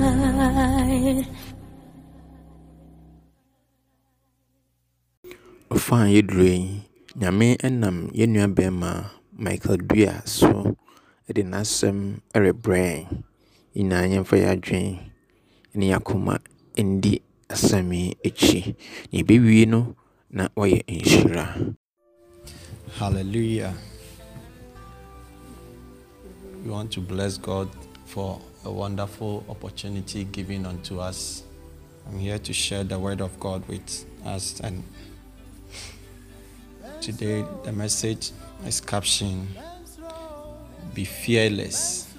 ɔfa 5.74 6.06
a 6.06 6.12
yɛduro 6.13 6.46
yi 6.46 6.86
nyame 7.20 7.48
nam 7.82 7.98
yɛn 8.13 8.30
nua 8.34 8.48
bɛrima 8.56 8.92
michael 9.44 9.78
dua 9.89 10.22
so 10.26 10.78
de 11.36 11.42
n'asɛm 11.42 11.98
rebrɛ 12.44 12.78
yɛn 12.94 13.06
nyinaa 13.76 14.06
yɛmfa 14.12 14.36
yɛ 14.42 14.48
adwene 14.54 15.00
ne 15.76 15.86
yɛakoma 15.92 16.34
ndi 16.78 17.14
asɛm 17.54 17.90
yi 17.94 18.16
akyi 18.28 18.76
na 19.12 19.66
no 19.72 19.96
na 20.30 20.44
nhyira 20.58 21.46
Hallelujah. 23.00 23.74
We 26.64 26.70
want 26.70 26.92
to 26.92 27.02
bless 27.02 27.38
God 27.40 27.68
for 28.06 28.40
a 28.64 28.72
wonderful 28.72 29.44
opportunity 29.50 30.26
given 30.26 30.66
unto 30.68 31.00
us. 31.00 31.42
I'm 32.08 32.20
here 32.20 32.38
to 32.38 32.54
share 32.54 32.84
the 32.84 33.00
word 33.00 33.20
of 33.20 33.40
God 33.40 33.68
with 33.68 34.06
us. 34.24 34.60
And 34.60 34.84
today, 37.02 37.44
the 37.64 37.72
message 37.72 38.32
is 38.68 38.80
captioned 38.80 39.48
Be 40.94 41.04
fearless. 41.04 42.12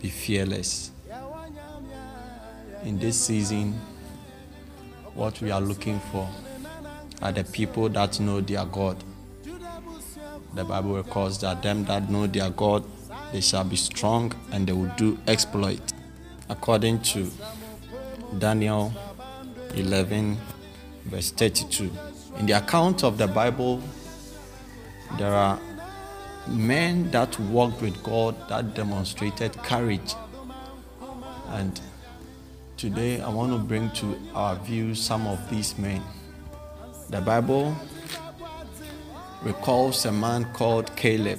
Be 0.00 0.08
fearless. 0.08 0.90
In 2.84 2.98
this 2.98 3.18
season, 3.18 3.72
what 5.14 5.40
we 5.40 5.50
are 5.50 5.60
looking 5.60 5.98
for 6.12 6.28
are 7.22 7.32
the 7.32 7.44
people 7.44 7.88
that 7.88 8.20
know 8.20 8.40
their 8.40 8.64
God. 8.66 9.02
The 10.54 10.64
Bible 10.64 10.94
records 10.96 11.38
that 11.38 11.62
them 11.62 11.84
that 11.86 12.10
know 12.10 12.26
their 12.26 12.50
God, 12.50 12.84
they 13.32 13.40
shall 13.40 13.64
be 13.64 13.76
strong 13.76 14.32
and 14.52 14.66
they 14.66 14.72
will 14.72 14.92
do 14.96 15.18
exploit. 15.26 15.80
According 16.48 17.00
to 17.02 17.30
Daniel 18.38 18.92
11, 19.74 20.36
verse 21.06 21.30
32. 21.30 21.90
In 22.38 22.46
the 22.46 22.52
account 22.52 23.02
of 23.02 23.18
the 23.18 23.26
Bible, 23.26 23.82
there 25.18 25.32
are 25.32 25.58
men 26.48 27.10
that 27.10 27.38
walked 27.40 27.82
with 27.82 28.02
God 28.02 28.34
that 28.48 28.74
demonstrated 28.74 29.56
courage. 29.58 30.14
And 31.48 31.80
today 32.76 33.20
I 33.20 33.28
want 33.28 33.52
to 33.52 33.58
bring 33.58 33.90
to 33.92 34.18
our 34.34 34.56
view 34.56 34.94
some 34.94 35.26
of 35.26 35.50
these 35.50 35.78
men. 35.78 36.02
The 37.10 37.20
Bible 37.20 37.76
recalls 39.42 40.04
a 40.04 40.12
man 40.12 40.52
called 40.52 40.94
Caleb. 40.96 41.38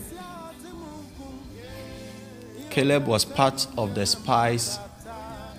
Caleb 2.69 3.07
was 3.07 3.25
part 3.25 3.67
of 3.77 3.95
the 3.95 4.05
spies 4.05 4.79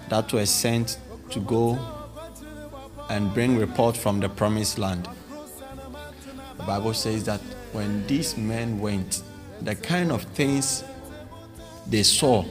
that 0.09 0.33
were 0.33 0.47
sent 0.47 0.99
to 1.31 1.41
go 1.41 1.79
and 3.11 3.33
bring 3.35 3.59
report 3.59 3.97
from 3.97 4.21
the 4.21 4.29
promised 4.29 4.79
land. 4.79 5.09
The 6.59 6.63
Bible 6.65 6.95
says 6.95 7.25
that 7.25 7.41
when 7.73 8.07
these 8.07 8.37
men 8.37 8.79
went, 8.79 9.23
the 9.63 9.75
kind 9.75 10.13
of 10.13 10.23
things 10.23 10.85
they 11.87 12.03
saw 12.03 12.45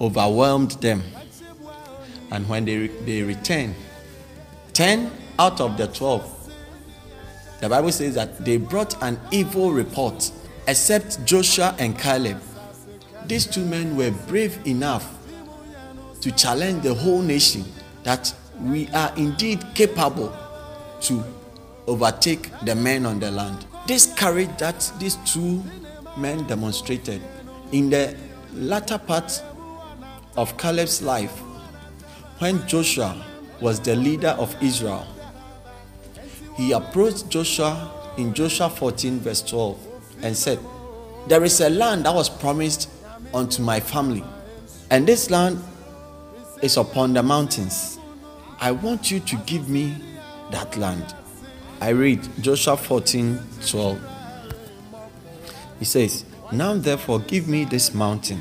overwhelmed 0.00 0.72
them. 0.72 1.02
And 2.30 2.48
when 2.48 2.64
they, 2.64 2.86
they 2.86 3.22
returned, 3.22 3.74
10 4.72 5.10
out 5.38 5.60
of 5.60 5.76
the 5.76 5.86
12 5.86 6.42
the 7.62 7.68
Bible 7.68 7.92
says 7.92 8.16
that 8.16 8.44
they 8.44 8.56
brought 8.56 9.00
an 9.04 9.20
evil 9.30 9.70
report, 9.70 10.32
except 10.66 11.24
Joshua 11.24 11.76
and 11.78 11.96
Caleb. 11.96 12.42
These 13.26 13.46
two 13.46 13.64
men 13.64 13.96
were 13.96 14.10
brave 14.10 14.58
enough 14.66 15.08
to 16.22 16.32
challenge 16.32 16.82
the 16.82 16.92
whole 16.92 17.22
nation 17.22 17.64
that 18.02 18.34
we 18.62 18.88
are 18.88 19.12
indeed 19.16 19.64
capable 19.76 20.36
to 21.02 21.22
overtake 21.86 22.50
the 22.64 22.74
men 22.74 23.06
on 23.06 23.20
the 23.20 23.30
land. 23.30 23.64
This 23.86 24.12
courage 24.14 24.50
that 24.58 24.92
these 24.98 25.16
two 25.24 25.62
men 26.16 26.46
demonstrated 26.46 27.20
in 27.72 27.90
the 27.90 28.16
latter 28.54 28.98
part 28.98 29.42
of 30.36 30.56
Caleb's 30.56 31.02
life, 31.02 31.36
when 32.38 32.66
Joshua 32.66 33.24
was 33.60 33.80
the 33.80 33.96
leader 33.96 34.30
of 34.38 34.54
Israel, 34.62 35.06
he 36.56 36.72
approached 36.72 37.28
Joshua 37.28 37.90
in 38.18 38.34
Joshua 38.34 38.68
14, 38.68 39.20
verse 39.20 39.42
12, 39.42 39.78
and 40.22 40.36
said, 40.36 40.58
There 41.28 41.42
is 41.44 41.60
a 41.60 41.70
land 41.70 42.04
that 42.04 42.14
was 42.14 42.28
promised 42.28 42.88
unto 43.34 43.62
my 43.62 43.80
family, 43.80 44.22
and 44.90 45.06
this 45.06 45.30
land 45.30 45.62
is 46.62 46.76
upon 46.76 47.14
the 47.14 47.22
mountains. 47.22 47.98
I 48.60 48.70
want 48.70 49.10
you 49.10 49.18
to 49.20 49.36
give 49.46 49.68
me 49.68 49.96
that 50.52 50.76
land. 50.76 51.14
I 51.82 51.88
read 51.88 52.20
Joshua 52.40 52.76
14, 52.76 53.40
12. 53.66 54.00
He 55.80 55.84
says, 55.84 56.24
Now 56.52 56.74
therefore 56.74 57.18
give 57.18 57.48
me 57.48 57.64
this 57.64 57.92
mountain, 57.92 58.38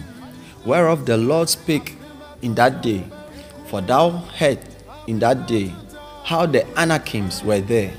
whereof 0.63 1.07
the 1.07 1.17
Lord 1.17 1.49
spake 1.49 1.97
in 2.43 2.53
that 2.53 2.83
day, 2.83 3.03
for 3.65 3.81
thou 3.81 4.11
heard 4.11 4.59
in 5.07 5.17
that 5.21 5.47
day 5.47 5.73
how 6.23 6.45
the 6.45 6.67
Anakims 6.79 7.43
were 7.43 7.61
there, 7.61 7.91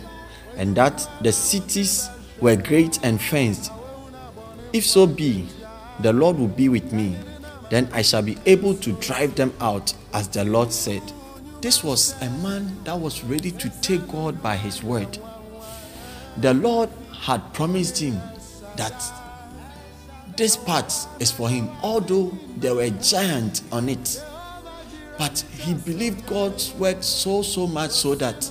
and 0.56 0.76
that 0.76 1.08
the 1.22 1.32
cities 1.32 2.08
were 2.40 2.54
great 2.54 3.04
and 3.04 3.20
fenced. 3.20 3.72
If 4.72 4.86
so 4.86 5.08
be, 5.08 5.48
the 5.98 6.12
Lord 6.12 6.38
will 6.38 6.46
be 6.46 6.68
with 6.68 6.92
me, 6.92 7.16
then 7.68 7.88
I 7.92 8.02
shall 8.02 8.22
be 8.22 8.38
able 8.46 8.76
to 8.76 8.92
drive 9.00 9.34
them 9.34 9.52
out, 9.60 9.92
as 10.14 10.28
the 10.28 10.44
Lord 10.44 10.70
said. 10.72 11.02
This 11.60 11.82
was 11.82 12.14
a 12.22 12.30
man 12.30 12.76
that 12.84 12.98
was 12.98 13.24
ready 13.24 13.50
to 13.50 13.70
take 13.80 14.06
God 14.06 14.40
by 14.40 14.56
his 14.56 14.84
word. 14.84 15.18
The 16.38 16.54
Lord 16.54 16.88
had 17.20 17.52
promised 17.52 17.98
him 17.98 18.20
that 18.76 19.02
this 20.36 20.56
part 20.56 20.92
is 21.20 21.30
for 21.30 21.48
him, 21.48 21.68
although 21.82 22.36
there 22.56 22.74
were 22.74 22.90
giants 22.90 23.62
on 23.70 23.88
it. 23.88 24.24
But 25.18 25.44
he 25.58 25.74
believed 25.74 26.26
God's 26.26 26.72
word 26.74 27.04
so, 27.04 27.42
so 27.42 27.66
much 27.66 27.90
so 27.90 28.14
that 28.14 28.50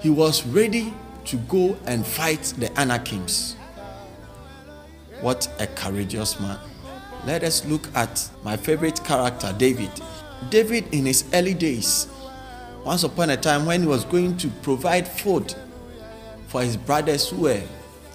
he 0.00 0.10
was 0.10 0.46
ready 0.46 0.94
to 1.24 1.36
go 1.36 1.76
and 1.86 2.06
fight 2.06 2.54
the 2.56 2.70
Anakims. 2.80 3.56
What 5.20 5.48
a 5.58 5.66
courageous 5.66 6.38
man. 6.40 6.58
Let 7.26 7.44
us 7.44 7.64
look 7.66 7.88
at 7.94 8.28
my 8.42 8.56
favorite 8.56 9.02
character, 9.04 9.54
David. 9.56 9.90
David, 10.50 10.92
in 10.92 11.06
his 11.06 11.24
early 11.32 11.54
days, 11.54 12.08
once 12.84 13.04
upon 13.04 13.30
a 13.30 13.36
time 13.36 13.66
when 13.66 13.80
he 13.82 13.86
was 13.86 14.04
going 14.04 14.36
to 14.38 14.48
provide 14.62 15.06
food 15.06 15.54
for 16.52 16.62
his 16.62 16.76
brothers 16.76 17.30
who 17.30 17.36
were 17.38 17.62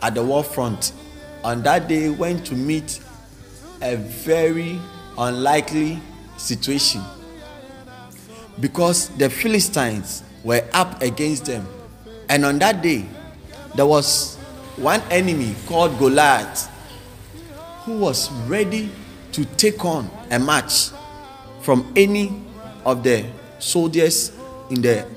at 0.03 0.13
the 0.13 0.23
war 0.23 0.43
front, 0.43 0.93
on 1.43 1.63
that 1.63 1.87
day 1.87 2.07
went 2.07 2.45
to 2.45 2.53
meet 2.53 2.99
a 3.81 3.95
very 3.95 4.79
unlikely 5.17 5.99
situation 6.37 7.01
because 8.59 9.09
the 9.17 9.27
Philistines 9.27 10.21
were 10.43 10.63
up 10.73 11.01
against 11.01 11.45
them. 11.45 11.67
And 12.29 12.45
on 12.45 12.59
that 12.59 12.83
day, 12.83 13.07
there 13.73 13.87
was 13.87 14.35
one 14.75 15.01
enemy 15.09 15.55
called 15.65 15.97
Goliath 15.97 16.69
who 17.85 17.97
was 17.97 18.31
ready 18.47 18.91
to 19.31 19.45
take 19.45 19.83
on 19.83 20.11
a 20.29 20.37
match 20.37 20.89
from 21.61 21.91
any 21.95 22.39
of 22.85 23.01
the 23.01 23.25
soldiers 23.57 24.31
in 24.69 24.83
the 24.83 25.07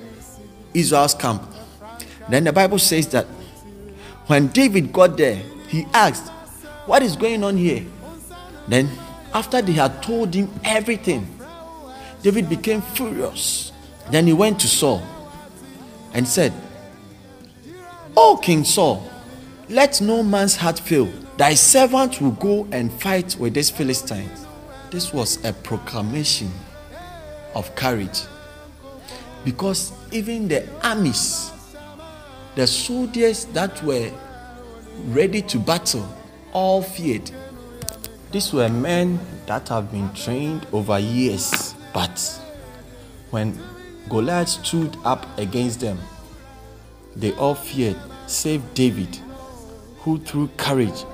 Israel's 0.72 1.14
camp. 1.14 1.49
Then 2.30 2.44
the 2.44 2.52
Bible 2.52 2.78
says 2.78 3.06
that 3.08 3.26
when 4.26 4.48
David 4.48 4.92
got 4.92 5.16
there, 5.16 5.42
he 5.68 5.86
asked, 5.92 6.28
What 6.86 7.02
is 7.02 7.16
going 7.16 7.42
on 7.44 7.56
here? 7.56 7.84
Then, 8.68 8.88
after 9.34 9.60
they 9.60 9.72
had 9.72 10.02
told 10.02 10.34
him 10.34 10.48
everything, 10.64 11.26
David 12.22 12.48
became 12.48 12.82
furious 12.82 13.70
Then 14.10 14.26
he 14.26 14.32
went 14.32 14.58
to 14.60 14.66
Saul 14.68 15.02
and 16.12 16.26
said, 16.26 16.52
O 18.16 18.36
King 18.42 18.64
Saul, 18.64 19.08
let 19.68 20.00
no 20.00 20.22
man's 20.22 20.56
heart 20.56 20.80
fail. 20.80 21.08
Thy 21.36 21.54
servant 21.54 22.20
will 22.20 22.32
go 22.32 22.66
and 22.72 22.92
fight 22.92 23.36
with 23.38 23.54
these 23.54 23.70
Philistines. 23.70 24.46
This 24.90 25.12
was 25.12 25.42
a 25.44 25.52
proclamation 25.52 26.50
of 27.54 27.72
courage. 27.76 28.22
Because 29.44 29.92
even 30.10 30.48
the 30.48 30.68
armies, 30.82 31.52
the 32.60 32.66
soldiers 32.66 33.46
that 33.46 33.82
were 33.82 34.12
ready 35.06 35.40
to 35.40 35.58
battle, 35.58 36.06
all 36.52 36.82
feared. 36.82 37.30
These 38.32 38.52
were 38.52 38.68
men 38.68 39.18
that 39.46 39.70
have 39.70 39.90
been 39.90 40.12
trained 40.12 40.66
over 40.70 40.98
years, 40.98 41.74
but 41.94 42.20
when 43.30 43.58
Goliath 44.10 44.50
stood 44.50 44.94
up 45.06 45.26
against 45.38 45.80
them, 45.80 45.98
they 47.16 47.32
all 47.36 47.54
feared, 47.54 47.96
save 48.26 48.62
David, 48.74 49.18
who 50.00 50.18
through 50.18 50.50
courage 50.58 51.06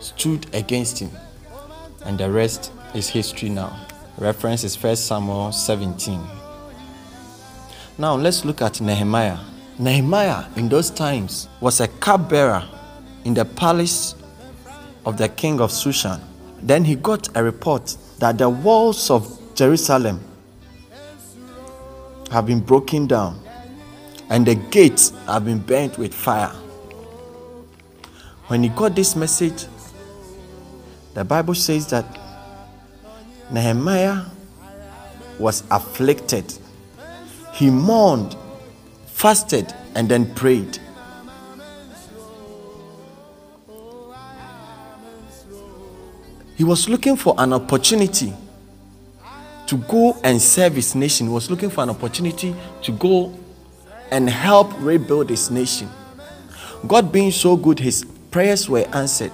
stood 0.00 0.46
against 0.54 1.00
him. 1.00 1.10
And 2.06 2.16
the 2.16 2.30
rest 2.30 2.72
is 2.94 3.10
history 3.10 3.50
now. 3.50 3.78
Reference 4.16 4.64
is 4.64 4.82
1 4.82 4.96
Samuel 4.96 5.52
17. 5.52 6.18
Now 7.98 8.14
let's 8.14 8.46
look 8.46 8.62
at 8.62 8.80
Nehemiah. 8.80 9.36
Nehemiah 9.78 10.44
in 10.56 10.68
those 10.68 10.90
times 10.90 11.48
was 11.60 11.80
a 11.80 11.88
cupbearer 11.88 12.64
in 13.24 13.34
the 13.34 13.44
palace 13.44 14.14
of 15.06 15.16
the 15.16 15.28
king 15.28 15.60
of 15.60 15.70
Shushan. 15.70 16.20
Then 16.60 16.84
he 16.84 16.96
got 16.96 17.28
a 17.36 17.44
report 17.44 17.96
that 18.18 18.38
the 18.38 18.48
walls 18.48 19.10
of 19.10 19.38
Jerusalem 19.54 20.20
have 22.30 22.46
been 22.46 22.60
broken 22.60 23.06
down 23.06 23.40
and 24.30 24.46
the 24.46 24.56
gates 24.56 25.12
have 25.26 25.44
been 25.44 25.60
burnt 25.60 25.96
with 25.96 26.12
fire. 26.12 26.52
When 28.48 28.62
he 28.62 28.68
got 28.70 28.96
this 28.96 29.14
message, 29.14 29.66
the 31.14 31.24
Bible 31.24 31.54
says 31.54 31.86
that 31.88 32.04
Nehemiah 33.50 34.24
was 35.38 35.62
afflicted. 35.70 36.52
He 37.52 37.70
mourned, 37.70 38.36
fasted, 39.18 39.74
and 39.96 40.08
then 40.08 40.32
prayed. 40.36 40.78
He 46.56 46.62
was 46.62 46.88
looking 46.88 47.16
for 47.16 47.34
an 47.36 47.52
opportunity 47.52 48.32
to 49.66 49.76
go 49.76 50.16
and 50.22 50.40
serve 50.40 50.74
his 50.74 50.94
nation. 50.94 51.26
He 51.26 51.32
was 51.32 51.50
looking 51.50 51.68
for 51.68 51.82
an 51.82 51.90
opportunity 51.90 52.54
to 52.82 52.92
go 52.92 53.36
and 54.12 54.30
help 54.30 54.72
rebuild 54.78 55.30
his 55.30 55.50
nation. 55.50 55.88
God 56.86 57.10
being 57.10 57.32
so 57.32 57.56
good, 57.56 57.80
his 57.80 58.04
prayers 58.30 58.68
were 58.68 58.86
answered. 58.94 59.32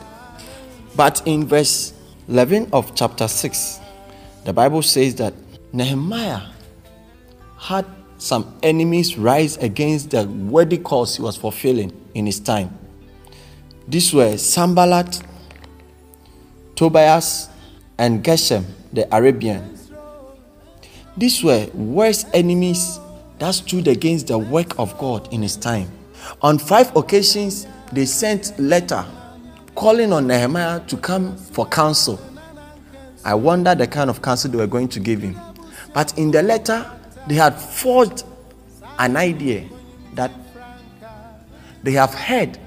But 0.97 1.21
in 1.27 1.47
verse 1.47 1.93
11 2.29 2.71
of 2.73 2.95
chapter 2.95 3.29
6, 3.29 3.81
the 4.45 4.53
Bible 4.55 4.81
says 4.81 5.15
that 5.17 5.35
Nehemiah 5.75 6.41
had 7.59 7.85
some 8.19 8.57
enemies 8.63 9.19
rise 9.19 9.57
against 9.59 10.11
the 10.11 10.25
worthy 10.27 10.79
cause 10.79 11.17
he 11.17 11.23
was 11.23 11.37
fulfilling 11.37 11.93
in 12.15 12.27
his 12.27 12.41
time. 12.41 12.77
These 13.87 14.15
were 14.15 14.37
Sanballat, 14.39 15.23
Tobias, 16.75 17.49
and 17.99 18.25
Geshem, 18.25 18.65
the 18.93 19.15
Arabian. 19.15 19.79
These 21.17 21.45
were 21.45 21.69
worst 21.75 22.27
enemies 22.33 22.99
that 23.39 23.51
stood 23.53 23.89
against 23.89 24.29
the 24.29 24.39
work 24.39 24.79
of 24.79 24.97
God 24.99 25.33
in 25.33 25.43
his 25.43 25.57
time. 25.57 25.91
On 26.41 26.59
five 26.59 26.95
occasions, 26.97 27.67
they 27.93 28.07
sent 28.07 28.59
letter 28.59 29.05
calling 29.75 30.13
on 30.13 30.27
Nehemiah 30.27 30.81
to 30.87 30.97
come 30.97 31.37
for 31.37 31.67
counsel. 31.67 32.19
I 33.25 33.35
wonder 33.35 33.75
the 33.75 33.87
kind 33.87 34.11
of 34.11 34.23
counsel 34.23 34.51
they 34.51 34.59
were 34.59 34.67
going 34.67 34.89
to 34.89 35.01
give 35.01 35.23
him. 35.23 35.39
But 35.93 36.17
in 36.19 36.31
the 36.31 36.43
letter, 36.43 36.91
they 37.27 37.35
had 37.35 37.55
forged 37.59 38.25
an 38.99 39.17
idea 39.17 39.69
that 40.15 40.31
they 41.83 41.93
have 41.93 42.15
heard 42.15 42.59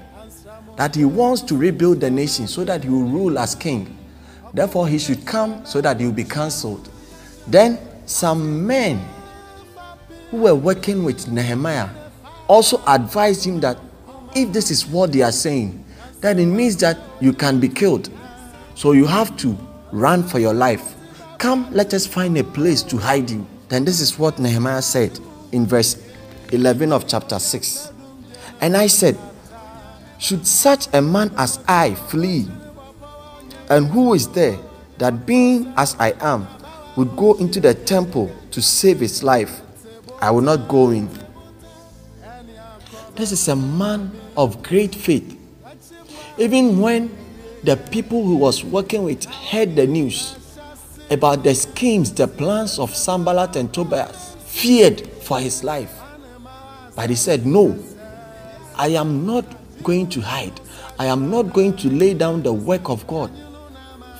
that 0.76 0.94
he 0.94 1.04
wants 1.04 1.42
to 1.42 1.56
rebuild 1.56 2.00
the 2.00 2.10
nation 2.10 2.46
so 2.46 2.64
that 2.64 2.84
he 2.84 2.90
will 2.90 3.02
rule 3.02 3.38
as 3.38 3.54
king. 3.54 3.96
Therefore, 4.54 4.86
he 4.88 4.98
should 4.98 5.26
come 5.26 5.64
so 5.66 5.80
that 5.80 5.98
he 5.98 6.06
will 6.06 6.12
be 6.12 6.24
cancelled. 6.24 6.88
Then, 7.46 7.78
some 8.06 8.66
men 8.66 9.04
who 10.30 10.38
were 10.38 10.54
working 10.54 11.04
with 11.04 11.28
Nehemiah 11.28 11.88
also 12.46 12.82
advised 12.86 13.44
him 13.44 13.60
that 13.60 13.78
if 14.34 14.52
this 14.52 14.70
is 14.70 14.86
what 14.86 15.12
they 15.12 15.22
are 15.22 15.32
saying, 15.32 15.84
then 16.20 16.38
it 16.38 16.46
means 16.46 16.76
that 16.78 16.98
you 17.20 17.32
can 17.32 17.60
be 17.60 17.68
killed. 17.68 18.10
So 18.74 18.92
you 18.92 19.06
have 19.06 19.36
to 19.38 19.56
run 19.92 20.22
for 20.22 20.38
your 20.38 20.54
life. 20.54 20.94
Come, 21.38 21.68
let 21.72 21.92
us 21.94 22.06
find 22.06 22.36
a 22.38 22.44
place 22.44 22.82
to 22.84 22.96
hide 22.96 23.30
you. 23.30 23.46
Then 23.68 23.84
this 23.84 24.00
is 24.00 24.18
what 24.18 24.38
Nehemiah 24.38 24.82
said 24.82 25.18
in 25.52 25.66
verse 25.66 26.02
11 26.52 26.92
of 26.92 27.06
chapter 27.06 27.38
6. 27.38 27.92
And 28.60 28.76
I 28.76 28.86
said, 28.86 29.18
Should 30.18 30.46
such 30.46 30.88
a 30.94 31.02
man 31.02 31.30
as 31.36 31.60
I 31.68 31.94
flee? 31.94 32.48
And 33.68 33.86
who 33.88 34.14
is 34.14 34.28
there 34.28 34.58
that, 34.96 35.26
being 35.26 35.72
as 35.76 35.94
I 35.98 36.14
am, 36.20 36.48
would 36.96 37.14
go 37.16 37.34
into 37.34 37.60
the 37.60 37.74
temple 37.74 38.34
to 38.50 38.62
save 38.62 39.00
his 39.00 39.22
life? 39.22 39.60
I 40.20 40.30
will 40.30 40.40
not 40.40 40.66
go 40.66 40.90
in. 40.90 41.08
This 43.14 43.32
is 43.32 43.46
a 43.48 43.56
man 43.56 44.10
of 44.36 44.62
great 44.62 44.94
faith. 44.94 45.36
Even 46.38 46.80
when 46.80 47.16
the 47.64 47.76
people 47.76 48.24
who 48.24 48.36
was 48.36 48.64
working 48.64 49.02
with 49.02 49.24
heard 49.26 49.76
the 49.76 49.86
news 49.86 50.36
about 51.10 51.42
the 51.42 51.54
schemes, 51.54 52.12
the 52.12 52.28
plans 52.28 52.78
of 52.78 52.94
Sanballat 52.94 53.56
and 53.56 53.72
Tobias, 53.72 54.36
feared 54.46 55.00
for 55.22 55.40
his 55.40 55.64
life. 55.64 56.00
But 56.94 57.10
he 57.10 57.16
said, 57.16 57.46
No, 57.46 57.78
I 58.76 58.88
am 58.88 59.24
not 59.26 59.44
going 59.82 60.08
to 60.10 60.20
hide. 60.20 60.60
I 60.98 61.06
am 61.06 61.30
not 61.30 61.52
going 61.52 61.76
to 61.76 61.88
lay 61.90 62.14
down 62.14 62.42
the 62.42 62.52
work 62.52 62.88
of 62.88 63.06
God 63.06 63.30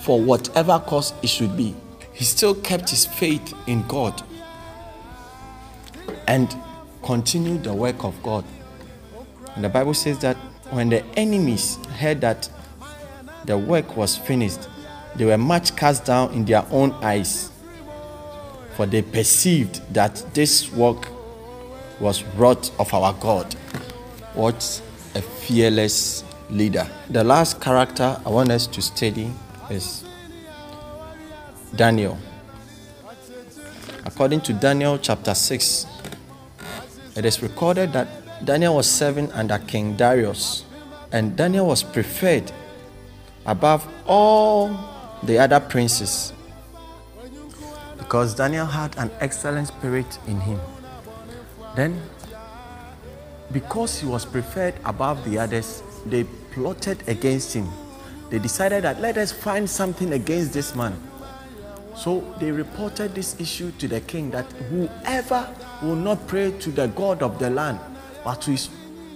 for 0.02 0.20
whatever 0.20 0.78
cause 0.78 1.12
it 1.22 1.28
should 1.28 1.56
be. 1.56 1.74
He 2.12 2.24
still 2.24 2.54
kept 2.54 2.90
his 2.90 3.04
faith 3.04 3.54
in 3.66 3.86
God 3.88 4.22
and 6.26 6.54
continued 7.02 7.64
the 7.64 7.74
work 7.74 8.04
of 8.04 8.20
God. 8.22 8.44
And 9.54 9.64
the 9.64 9.68
Bible 9.68 9.94
says 9.94 10.18
that 10.20 10.36
when 10.70 10.88
the 10.88 11.04
enemies 11.16 11.76
heard 11.98 12.20
that 12.20 12.48
the 13.44 13.58
work 13.58 13.96
was 13.96 14.16
finished, 14.16 14.68
they 15.18 15.24
were 15.24 15.36
much 15.36 15.74
cast 15.74 16.04
down 16.04 16.32
in 16.32 16.44
their 16.44 16.64
own 16.70 16.92
eyes, 17.02 17.50
for 18.76 18.86
they 18.86 19.02
perceived 19.02 19.82
that 19.92 20.24
this 20.32 20.72
work 20.72 21.08
was 21.98 22.22
wrought 22.36 22.70
of 22.78 22.94
our 22.94 23.12
God. 23.14 23.52
What 24.34 24.80
a 25.16 25.20
fearless 25.20 26.22
leader. 26.48 26.88
The 27.10 27.24
last 27.24 27.60
character 27.60 28.20
I 28.24 28.28
want 28.28 28.50
us 28.50 28.68
to 28.68 28.80
study 28.80 29.32
is 29.68 30.04
Daniel. 31.74 32.16
According 34.04 34.42
to 34.42 34.52
Daniel 34.52 34.98
chapter 34.98 35.34
6, 35.34 35.86
it 37.16 37.24
is 37.24 37.42
recorded 37.42 37.92
that 37.92 38.06
Daniel 38.44 38.76
was 38.76 38.88
serving 38.88 39.32
under 39.32 39.58
King 39.58 39.96
Darius, 39.96 40.64
and 41.10 41.36
Daniel 41.36 41.66
was 41.66 41.82
preferred 41.82 42.52
above 43.44 43.88
all 44.06 44.97
the 45.22 45.38
other 45.38 45.60
princes 45.60 46.32
because 48.08 48.34
Daniel 48.34 48.64
had 48.64 48.96
an 48.96 49.10
excellent 49.20 49.68
spirit 49.68 50.18
in 50.26 50.40
him. 50.40 50.58
Then, 51.76 52.00
because 53.52 54.00
he 54.00 54.06
was 54.06 54.24
preferred 54.24 54.72
above 54.86 55.22
the 55.28 55.38
others, 55.38 55.82
they 56.06 56.24
plotted 56.52 57.06
against 57.06 57.52
him. 57.52 57.68
They 58.30 58.38
decided 58.38 58.84
that 58.84 59.02
let 59.02 59.18
us 59.18 59.30
find 59.30 59.68
something 59.68 60.14
against 60.14 60.54
this 60.54 60.74
man. 60.74 60.96
So 61.94 62.24
they 62.40 62.50
reported 62.50 63.14
this 63.14 63.38
issue 63.38 63.72
to 63.72 63.86
the 63.86 64.00
king 64.00 64.30
that 64.30 64.50
whoever 64.70 65.54
will 65.82 65.96
not 65.96 66.26
pray 66.26 66.52
to 66.60 66.70
the 66.70 66.86
God 66.88 67.22
of 67.22 67.38
the 67.38 67.50
land, 67.50 67.78
but 68.24 68.40
to 68.42 68.56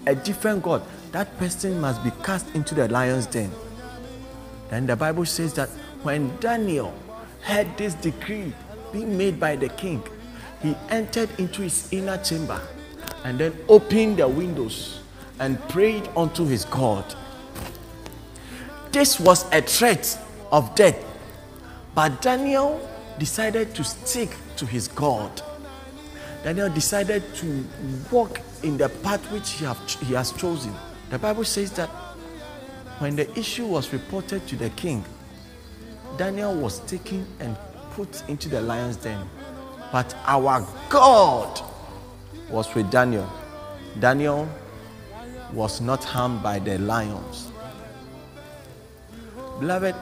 a 0.07 0.15
different 0.15 0.63
God, 0.63 0.83
that 1.13 1.35
person 1.39 1.81
must 1.81 2.05
be 2.05 2.11
cast 2.23 2.55
into 2.55 2.75
the 2.75 2.89
lion's 2.89 3.25
den. 3.25 3.51
Then 4.69 4.87
the 4.87 4.97
Bible 4.97 5.25
says 5.25 5.55
that 5.55 5.71
when 6.03 6.37
Daniel 6.39 6.95
heard 7.43 7.77
this 7.77 7.95
decree 7.95 8.53
being 8.93 9.17
made 9.17 9.39
by 9.39 9.57
the 9.57 9.69
king, 9.71 10.03
he 10.63 10.77
entered 10.91 11.29
into 11.39 11.63
his 11.63 11.93
inner 11.93 12.19
chamber 12.19 12.61
and 13.25 13.39
then 13.39 13.57
opened 13.69 14.19
the 14.19 14.29
windows 14.29 15.01
and 15.41 15.61
prayed 15.69 16.09
unto 16.17 16.45
his 16.45 16.65
God. 16.67 17.05
This 18.91 19.19
was 19.19 19.51
a 19.53 19.63
threat 19.63 20.19
of 20.51 20.75
death, 20.75 21.03
but 21.95 22.21
Daniel 22.21 22.89
decided 23.19 23.75
to 23.75 23.85
stick 23.85 24.37
to 24.57 24.67
his 24.67 24.89
God. 24.89 25.43
Daniel 26.45 26.69
decided 26.69 27.23
to 27.37 27.65
walk 28.11 28.41
in 28.63 28.77
the 28.77 28.89
path 28.89 29.25
which 29.33 29.53
he, 29.53 29.65
have, 29.65 29.79
he 30.07 30.15
has 30.15 30.33
chosen. 30.33 30.75
The 31.11 31.19
Bible 31.19 31.45
says 31.45 31.73
that 31.73 31.89
when 32.99 33.17
the 33.17 33.31
issue 33.39 33.67
was 33.67 33.93
reported 33.93 34.47
to 34.49 34.57
the 34.57 34.71
king, 34.71 35.05
Daniel 36.17 36.55
was 36.55 36.81
taken 36.81 37.27
and 37.41 37.57
put 37.93 38.29
into 38.29 38.49
the 38.49 38.61
lion's 38.61 38.97
den. 38.97 39.29
But 39.91 40.15
our 40.25 40.67
God 40.89 41.61
was 42.51 42.75
with 42.75 42.91
Daniel. 42.91 43.31
Daniel 43.99 44.49
was 45.53 45.81
not 45.81 46.03
harmed 46.05 46.43
by 46.43 46.59
the 46.59 46.79
lions. 46.79 47.53
Beloved, 49.61 49.95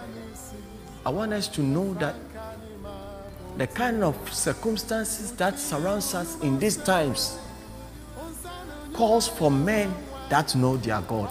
I 1.05 1.11
want 1.11 1.33
us 1.33 1.49
to 1.49 1.62
know 1.62 1.94
that 1.94 2.14
the 3.57 3.66
kind 3.66 4.03
of 4.03 4.16
circumstances 4.33 5.33
that 5.33 5.59
surrounds 5.59 6.14
us 6.14 6.40
in 6.40 6.59
these 6.59 6.77
times 6.77 7.38
calls 8.92 9.27
for 9.27 9.51
men 9.51 9.92
that 10.29 10.55
know 10.55 10.77
their 10.77 11.01
God. 11.03 11.31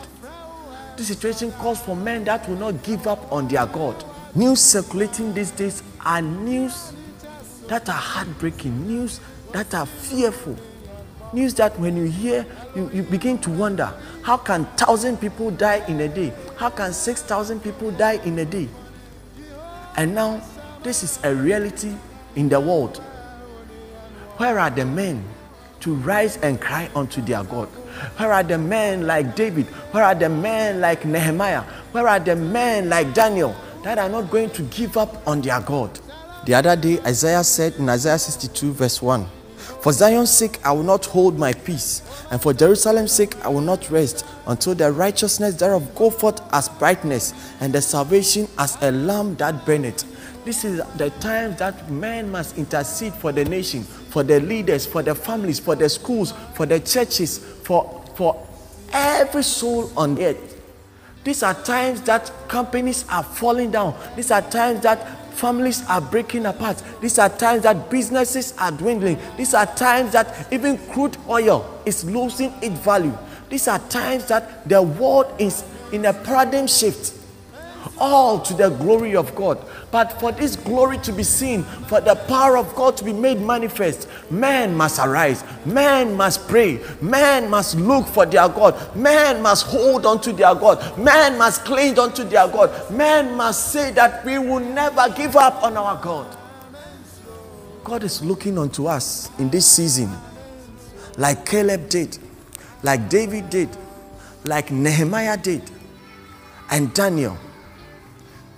This 0.98 1.08
situation 1.08 1.52
calls 1.54 1.80
for 1.80 1.96
men 1.96 2.26
that 2.26 2.48
will 2.50 2.58
not 2.58 2.84
give 2.84 3.08
up 3.08 3.32
on 3.32 3.48
their 3.48 3.66
God. 3.66 4.04
News 4.36 4.62
circulating 4.62 5.34
these 5.34 5.50
days 5.50 5.82
are 6.06 6.22
news 6.22 6.94
that 7.68 7.90
are 7.90 7.94
heartbreaking, 7.94 8.88
news 8.88 9.20
that 9.54 9.74
are 9.74 9.88
fearful, 9.88 10.56
news 11.34 11.56
that 11.56 11.78
when 11.80 11.98
you 11.98 12.04
hear, 12.04 12.46
you, 12.76 12.92
you 12.94 13.04
begin 13.04 13.40
to 13.40 13.50
wonder 13.50 13.92
how 14.22 14.38
can 14.38 14.66
thousand 14.78 15.18
people 15.18 15.50
die 15.50 15.84
in 15.88 16.00
a 16.02 16.08
day? 16.08 16.32
How 16.58 16.70
can 16.70 16.94
six 16.94 17.24
thousand 17.24 17.62
people 17.62 17.90
die 17.92 18.20
in 18.24 18.38
a 18.38 18.46
day? 18.46 18.70
And 19.98 20.14
now 20.14 20.42
this 20.84 21.02
is 21.02 21.20
a 21.24 21.34
reality 21.34 21.96
in 22.36 22.50
the 22.50 22.60
world. 22.60 22.98
Where 24.38 24.60
are 24.60 24.70
the 24.70 24.86
men 24.86 25.24
to 25.80 25.96
rise 25.96 26.38
and 26.38 26.62
cry 26.62 26.90
unto 26.96 27.22
their 27.22 27.44
God? 27.44 27.68
Where 28.18 28.32
are 28.32 28.44
the 28.44 28.60
men 28.60 29.08
like 29.08 29.36
David? 29.36 29.66
Where 29.92 30.04
are 30.04 30.16
the 30.16 30.30
men 30.30 30.80
like 30.80 31.04
Nehemiah? 31.04 31.64
Where 31.92 32.08
are 32.08 32.20
the 32.20 32.36
men 32.36 32.90
like 32.90 33.14
Daniel 33.16 33.56
that 33.84 33.98
are 33.98 34.10
not 34.10 34.30
going 34.30 34.50
to 34.52 34.64
give 34.64 34.98
up 34.98 35.26
on 35.28 35.42
their 35.42 35.60
God? 35.62 36.00
The 36.46 36.54
other 36.56 36.76
day, 36.76 37.00
Isaiah 37.02 37.44
said 37.44 37.76
in 37.76 37.90
Isaiah 37.90 38.18
62, 38.18 38.72
verse 38.74 39.02
1 39.02 39.26
For 39.82 39.92
Zion's 39.92 40.32
sake, 40.32 40.60
I 40.66 40.72
will 40.72 40.84
not 40.84 41.06
hold 41.06 41.38
my 41.38 41.54
peace, 41.54 42.02
and 42.32 42.42
for 42.42 42.54
Jerusalem's 42.54 43.12
sake, 43.12 43.36
I 43.46 43.50
will 43.50 43.62
not 43.62 43.90
rest 43.92 44.26
until 44.48 44.74
the 44.74 44.92
righteousness 44.92 45.56
thereof 45.56 45.94
go 45.96 46.10
forth 46.10 46.42
as 46.54 46.70
brightness, 46.70 47.34
and 47.60 47.74
the 47.74 47.82
salvation 47.82 48.48
as 48.58 48.78
a 48.82 48.92
lamp 48.92 49.40
that 49.40 49.66
burneth. 49.66 50.06
This 50.46 50.64
is 50.64 50.82
the 50.96 51.10
time 51.20 51.56
that 51.58 51.92
men 51.92 52.32
must 52.32 52.58
intercede 52.58 53.14
for 53.14 53.32
the 53.32 53.44
nation, 53.46 53.84
for 53.84 54.24
the 54.24 54.40
leaders, 54.40 54.86
for 54.86 55.04
the 55.04 55.14
families, 55.14 55.60
for 55.60 55.76
the 55.76 55.90
schools, 55.90 56.34
for 56.56 56.66
the 56.66 56.80
churches, 56.80 57.38
for, 57.38 58.04
for 58.16 58.48
every 58.92 59.44
soul 59.44 59.92
on 59.98 60.20
earth. 60.20 60.59
These 61.24 61.44
are 61.44 61.54
times 61.54 62.02
that 62.04 62.32
companies 62.48 63.06
are 63.10 63.24
falling 63.24 63.72
down. 63.72 63.96
These 64.16 64.32
are 64.32 64.42
times 64.42 64.82
that 64.82 65.34
families 65.34 65.84
are 65.88 66.02
breaking 66.02 66.46
apart. 66.46 66.82
These 67.02 67.20
are 67.20 67.30
times 67.30 67.64
that 67.64 67.90
businesses 67.90 68.54
are 68.58 68.72
dwindling. 68.72 69.18
These 69.38 69.54
are 69.54 69.66
times 69.66 70.12
that 70.14 70.48
even 70.52 70.78
crude 70.90 71.18
oil 71.28 71.82
is 71.86 72.04
losing 72.06 72.54
its 72.62 72.80
value. 72.80 73.18
These 73.50 73.68
are 73.68 73.80
times 73.90 74.26
that 74.28 74.68
the 74.68 74.82
world 74.82 75.34
is 75.40 75.64
in 75.92 76.06
a 76.06 76.14
paradigm 76.14 76.68
shift 76.68 77.19
all 77.98 78.40
to 78.40 78.54
the 78.54 78.70
glory 78.70 79.16
of 79.16 79.34
God. 79.36 79.64
But 79.92 80.20
for 80.20 80.32
this 80.32 80.56
glory 80.56 80.98
to 81.00 81.12
be 81.12 81.24
seen, 81.24 81.64
for 81.64 82.02
the 82.02 82.16
power 82.16 82.58
of 82.58 82.74
God 82.76 82.96
to 82.98 83.04
be 83.04 83.14
made 83.14 83.42
manifest, 83.42 84.08
man 84.32 84.76
must 84.76 85.00
arise, 85.00 85.44
man 85.66 86.16
must 86.16 86.48
pray, 86.48 86.80
man 87.02 87.50
must 87.50 87.76
look 87.76 88.08
for 88.08 88.26
their 88.26 88.48
God, 88.50 88.96
man 88.96 89.42
must 89.42 89.66
hold 89.66 90.06
on 90.06 90.22
to 90.22 90.34
their 90.34 90.56
God, 90.56 90.98
man 90.98 91.38
must 91.38 91.66
cling 91.66 91.98
on 92.00 92.14
to 92.14 92.24
their 92.24 92.48
God, 92.48 92.92
man 92.92 93.36
must 93.36 93.72
say 93.72 93.92
that 93.92 94.24
we 94.26 94.38
will 94.38 94.60
never 94.60 95.10
give 95.10 95.36
up 95.36 95.64
on 95.64 95.76
our 95.78 96.02
God. 96.02 96.38
God 97.84 98.04
is 98.04 98.24
looking 98.24 98.58
unto 98.58 98.86
us 98.88 99.32
in 99.40 99.50
this 99.50 99.66
season, 99.66 100.12
like 101.18 101.46
Caleb 101.46 101.90
did, 101.90 102.18
like 102.84 103.10
David 103.10 103.50
did, 103.50 103.70
like 104.44 104.72
Nehemiah 104.72 105.38
did, 105.38 105.64
and 106.72 106.94
Daniel 106.94 107.38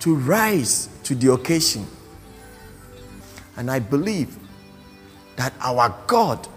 to 0.02 0.16
rise 0.16 0.88
to 1.04 1.14
the 1.14 1.32
occasion. 1.32 1.86
And 3.56 3.70
I 3.70 3.78
believe 3.78 4.36
that 5.36 5.52
our 5.60 5.94
God 6.08 6.48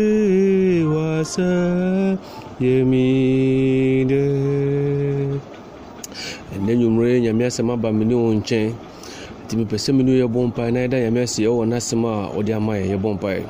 Ama 1.21 1.29
me 1.29 1.43
hu 1.43 2.17
Wakwe 2.17 2.17
mu 2.17 2.17
i 2.17 2.17
Wasam 2.17 2.17
ye 2.59 2.83
mi 2.83 4.05
de 4.05 4.21
ɛnɛ 6.55 6.73
nwummerɛ 6.75 7.21
nyame 7.21 7.45
asɛm 7.45 7.69
aba 7.73 7.91
me 7.91 8.05
ne 8.05 8.15
wo 8.15 8.33
nkyɛn. 8.33 8.73
Nti 9.45 9.55
mepɛ 9.57 9.77
sɛ 9.77 9.93
me 9.95 10.03
ne 10.03 10.11
yɛbɔ 10.21 10.47
mpae 10.47 10.71
na 10.71 10.79
ɛda 10.87 10.97
nyame 10.99 11.21
ase 11.23 11.39
ɛwɔ 11.43 11.65
n'asɛm 11.67 12.05
a 12.05 12.29
ɔde 12.37 12.53
ama 12.55 12.73
yɛ 12.73 12.97
yɛbɔ 12.97 13.13
mpae. 13.17 13.45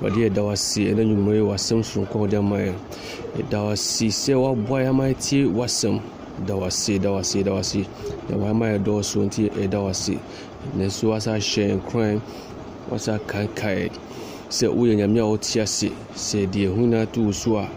Wɔde 0.00 0.16
yɛda 0.16 0.42
wo 0.42 0.50
ase 0.50 0.80
ɛnɛ 0.80 1.02
nwummerɛ 1.04 1.42
w'asɛm 1.48 1.82
soronko 1.84 2.14
a 2.24 2.26
ɔde 2.26 2.34
ama 2.38 2.56
yɛ. 2.56 2.74
Yɛda 3.36 3.58
wo 3.64 3.70
ase 3.70 4.06
sɛ 4.08 4.34
woaboa 4.34 4.80
yɛ 4.82 4.88
ama 4.88 5.04
yɛtie 5.04 5.44
w'asɛm 5.52 6.00
da 6.46 6.56
wo 6.56 6.64
ase 6.64 6.98
da 6.98 7.10
wo 7.12 7.18
ase 7.18 7.42
da 7.44 7.52
wo 7.52 7.58
ase. 7.58 7.86
Na 8.28 8.36
wama 8.36 8.66
yɛ 8.72 8.78
dɔɔso 8.82 9.24
nti 9.28 9.50
yɛda 9.50 9.80
wo 9.82 9.88
ase. 9.88 10.18
Na 10.74 10.84
nso 10.84 11.08
wasa 11.10 11.32
hyɛ 11.36 11.76
nkran 11.80 12.20
wasa 12.90 13.18
kankae 13.26 13.90
sɛ 14.50 14.66
woyɛ 14.68 14.94
nyame 14.96 15.18
a 15.20 15.62
ase 15.62 15.90
sɛ 16.14 16.46
deɛ 16.50 17.02
ato 17.02 17.22
wo 17.22 17.32
so 17.32 17.56
a 17.56 17.68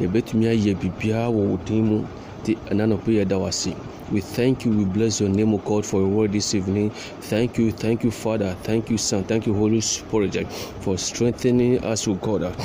yɛbɛtumi 0.00 0.46
ayɛ 0.46 0.74
biribiara 0.78 1.28
wɔ 1.28 1.42
wo 1.50 1.56
din 1.64 1.84
mu 1.84 2.04
nti 2.42 2.56
ɛna 2.70 2.86
nɔpɛ 2.86 3.10
yɛda 3.24 3.38
wo 3.38 3.46
ase 3.46 3.74
We 4.10 4.22
thank 4.22 4.64
you. 4.64 4.70
We 4.70 4.84
bless 4.86 5.20
your 5.20 5.28
name, 5.28 5.52
O 5.52 5.58
God, 5.58 5.84
for 5.84 6.00
your 6.00 6.08
word 6.08 6.32
this 6.32 6.54
evening. 6.54 6.90
Thank 7.28 7.58
you. 7.58 7.70
Thank 7.72 8.04
you, 8.04 8.10
Father. 8.10 8.56
Thank 8.62 8.88
you, 8.88 8.96
Son. 8.96 9.22
Thank 9.24 9.46
you, 9.46 9.52
Holy 9.52 9.82
Spirit, 9.82 10.50
for 10.80 10.96
strengthening 10.96 11.84
us, 11.84 12.08
O 12.08 12.14
God. 12.14 12.56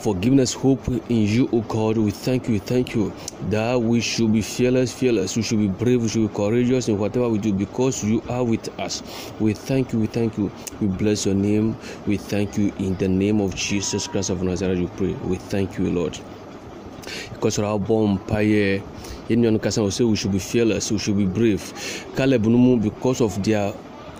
For 0.00 0.14
giving 0.14 0.38
us 0.38 0.52
hope 0.54 0.86
in 0.88 1.02
you, 1.08 1.48
O 1.52 1.60
God. 1.62 1.98
We 1.98 2.12
thank 2.12 2.48
you. 2.48 2.60
Thank 2.60 2.94
you 2.94 3.12
that 3.50 3.80
we 3.82 4.00
should 4.00 4.32
be 4.32 4.42
fearless, 4.42 4.92
fearless. 4.92 5.36
We 5.36 5.42
should 5.42 5.58
be 5.58 5.66
brave. 5.66 6.02
We 6.02 6.08
should 6.08 6.28
be 6.28 6.34
courageous 6.34 6.88
in 6.88 6.98
whatever 6.98 7.28
we 7.28 7.38
do 7.38 7.52
because 7.52 8.04
you 8.04 8.22
are 8.28 8.44
with 8.44 8.68
us. 8.78 9.02
We 9.40 9.54
thank 9.54 9.92
you. 9.92 9.98
We 9.98 10.06
thank 10.06 10.38
you. 10.38 10.52
We 10.80 10.86
bless 10.86 11.26
your 11.26 11.34
name. 11.34 11.76
We 12.06 12.16
thank 12.16 12.56
you 12.56 12.72
in 12.78 12.94
the 12.96 13.08
name 13.08 13.40
of 13.40 13.56
Jesus 13.56 14.06
Christ 14.06 14.30
of 14.30 14.42
Nazareth. 14.42 14.78
We 14.78 14.86
pray. 14.86 15.12
We 15.24 15.36
thank 15.36 15.78
you, 15.78 15.90
Lord. 15.90 16.18
kɔsɔrɔ 17.40 17.68
abɔ 17.78 17.94
mpaeɛ 18.14 18.82
yɛn 19.28 19.38
nua 19.40 19.50
no 19.52 19.58
kasa 19.58 19.80
wɔ 19.80 19.90
sɛ 19.90 20.02
we 20.10 20.16
should 20.16 20.32
be 20.32 20.38
fearless 20.38 20.90
we 20.92 20.98
should 20.98 21.16
be 21.16 21.24
brave 21.24 21.62
caleb 22.16 22.44
no 22.46 22.58
mu 22.58 22.76
because 22.76 23.20
of 23.20 23.32
their 23.42 23.72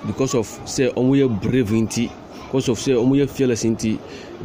because 0.07 0.35
of 0.35 0.47
sɛ 0.65 0.93
ɔmo 0.95 1.13
yɛ 1.17 1.29
brave 1.43 1.71
nti 1.73 2.09
because 2.49 2.69
of 2.69 2.79
sɛ 2.79 2.95
ɔmo 2.97 3.15
yɛ 3.17 3.29
fearless 3.29 3.65
nti 3.65 3.99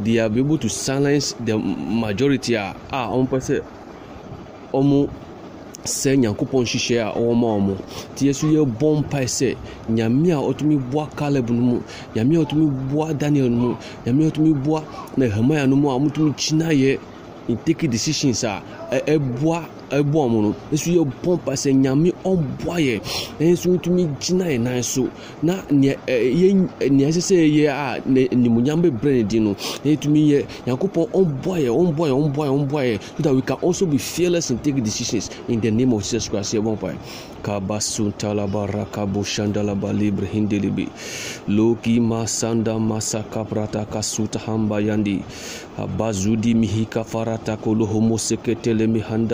they 0.04 0.20
are 0.20 0.26
able 0.38 0.58
to 0.58 0.68
silence 0.70 1.34
the 1.40 1.58
majority 1.58 2.54
a 2.56 2.76
a 2.92 3.08
ɔmo 3.08 3.28
pɛ 3.30 3.40
sɛ 3.40 3.62
ɔmo 4.74 5.10
sɛ 5.86 6.18
nyankopɔn 6.20 6.64
nhyehyɛ 6.64 7.00
a 7.00 7.12
ɔwɔ 7.18 7.36
ma 7.36 7.48
ɔmo 7.58 7.76
nti 8.14 8.28
yɛso 8.28 8.46
yɛbɔ 8.52 9.00
mpae 9.00 9.26
sɛ 9.26 9.56
nyame 9.90 10.32
a 10.32 10.36
ɔtumi 10.36 10.78
boa 10.92 11.08
caleb 11.16 11.50
no 11.50 11.62
mu 11.62 11.82
nyame 12.16 12.36
a 12.36 12.46
ɔtumi 12.46 12.92
boa 12.92 13.14
daniel 13.14 13.50
no 13.50 13.58
mu 13.60 13.76
nyame 14.06 14.28
a 14.28 14.32
ɔtumi 14.32 14.64
boa 14.64 14.84
nehemia 15.18 15.68
no 15.68 15.76
mu 15.76 15.90
a 15.90 15.98
ɔmotumi 15.98 16.36
gyinayɛ 16.36 17.00
in 17.48 17.58
taking 17.66 17.90
decisions 17.90 18.44
a 18.44 18.62
ɛboa 18.92 19.66
ɛboa 20.00 20.26
ɔmo 20.28 20.42
no 20.42 20.56
nso 20.72 20.92
sɛ 21.54 21.72
nyame 21.74 22.12
ɔmboa 22.24 22.78
yɛ 22.80 23.02
wotumi 23.40 24.08
gyina 24.20 24.46
yɛ 24.46 24.60
nan 24.60 24.84
so. 24.84 25.10
Na 25.42 25.62
nea 25.70 25.96
yɛ 26.08 26.90
nea 26.90 27.10
yɛyɛ 27.10 27.68
a 27.70 28.02
nimonyam 28.36 28.82
bɛbrɛ 28.82 29.12
ne 29.14 29.24
din 29.24 29.44
no 29.44 29.56
yɛtumi 29.84 30.28
yɛ 30.32 30.46
ɔmboa 30.68 31.60
yɛ 31.60 31.70
ɔmboa 31.70 32.08
yɛ 32.08 32.14
ɔmboa 32.14 32.48
yɛ 32.48 32.54
ɔmboa 32.68 32.84
yɛ 32.84 33.00
so 33.18 33.24
that 33.24 33.34
we 33.36 33.42
can 33.42 33.58
also 33.62 33.86
be 33.86 33.98
fearless 33.98 34.52
in 34.52 34.58
taking 34.60 34.84
decisions 34.84 35.30
in 35.48 35.60
the 35.60 35.72
name 35.72 35.94
of 35.94 36.02
jesus 36.04 36.30
christ. 36.30 36.54
Mpae 36.54 36.98
kabasuntalaba 37.44 38.68
rakabo 38.68 39.24
shandalaba 39.24 39.92
libre 39.94 40.28
loki 41.48 42.00
masanda 42.00 42.74
kasuta 43.86 44.40
hamba 44.40 44.76
yandi. 44.82 45.24
Abazudi 45.78 46.54
mihika 46.54 47.04
farata 47.04 47.58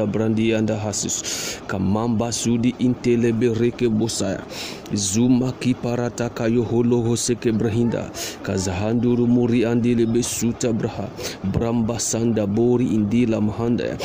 brandi 0.07 0.49
anda 0.56 0.78
hasis 0.78 1.22
kamamba 1.68 2.32
sudi 2.32 2.76
intelebe 2.80 3.54
reke 3.54 3.89
bosaya 3.89 4.41
zuma 4.93 5.52
kiparata 5.62 6.30
kayo 6.30 6.64
holo 6.64 7.02
hoseke 7.02 7.52
brahinda 7.52 8.10
kazahanduru 8.43 9.28
muri 9.28 9.66
andilebe 9.66 10.24
suta 10.24 10.74
braha 10.74 11.10
bramba 11.54 12.00
sanda 12.00 12.47
bori 12.47 12.86
indila 12.93 13.41
mahanda 13.41 13.97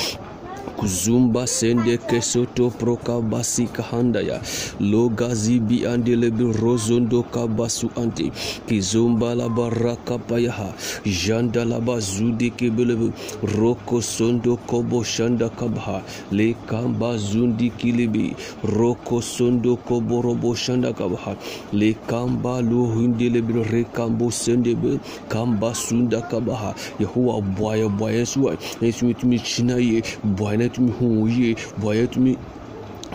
kuzumba 0.77 1.47
sende 1.47 1.99
kesoto 1.99 2.71
proka 2.71 3.21
basi 3.21 3.67
kahanda 3.67 4.21
kahandaya 4.21 4.41
logazi 4.81 5.61
bi 5.61 5.87
andelebi 5.87 6.53
rozondo 6.53 7.23
kabasu 7.23 7.91
anti 7.97 8.33
kizumba 8.67 9.35
la 9.35 9.49
baraka 9.49 10.19
payaha 10.19 10.73
janda 11.05 11.65
la 11.65 11.81
bazudi 11.81 12.51
kebelebu 12.51 13.13
roko 13.57 14.03
sondo 14.03 14.57
kobo 14.57 15.05
shanda 15.05 15.49
kabaha 15.49 16.03
le 16.33 16.55
kamba 16.67 17.17
zundi 17.19 17.71
kilibi 17.71 18.37
roko 18.65 19.23
sondo 19.23 19.77
kobo 19.77 20.23
robo 20.23 20.55
shanda 20.55 20.93
kabaha 20.93 21.37
le 21.73 21.95
kamba 22.07 22.61
lo 22.63 22.87
hindelebi 22.95 23.63
rekambo 23.63 24.31
sendebe 24.31 24.99
kamba 25.29 25.75
sunda 25.75 26.21
kabaha 26.23 26.75
yehowa 27.01 27.41
bwaya 27.41 27.89
bwaya 27.89 28.27
suwa 28.27 28.57
yesu 28.81 29.07
mitumi 29.07 29.39
china 29.39 29.77
ye 29.77 30.03
bwaya 30.25 30.64
tumi 30.69 30.91
hu 30.93 31.29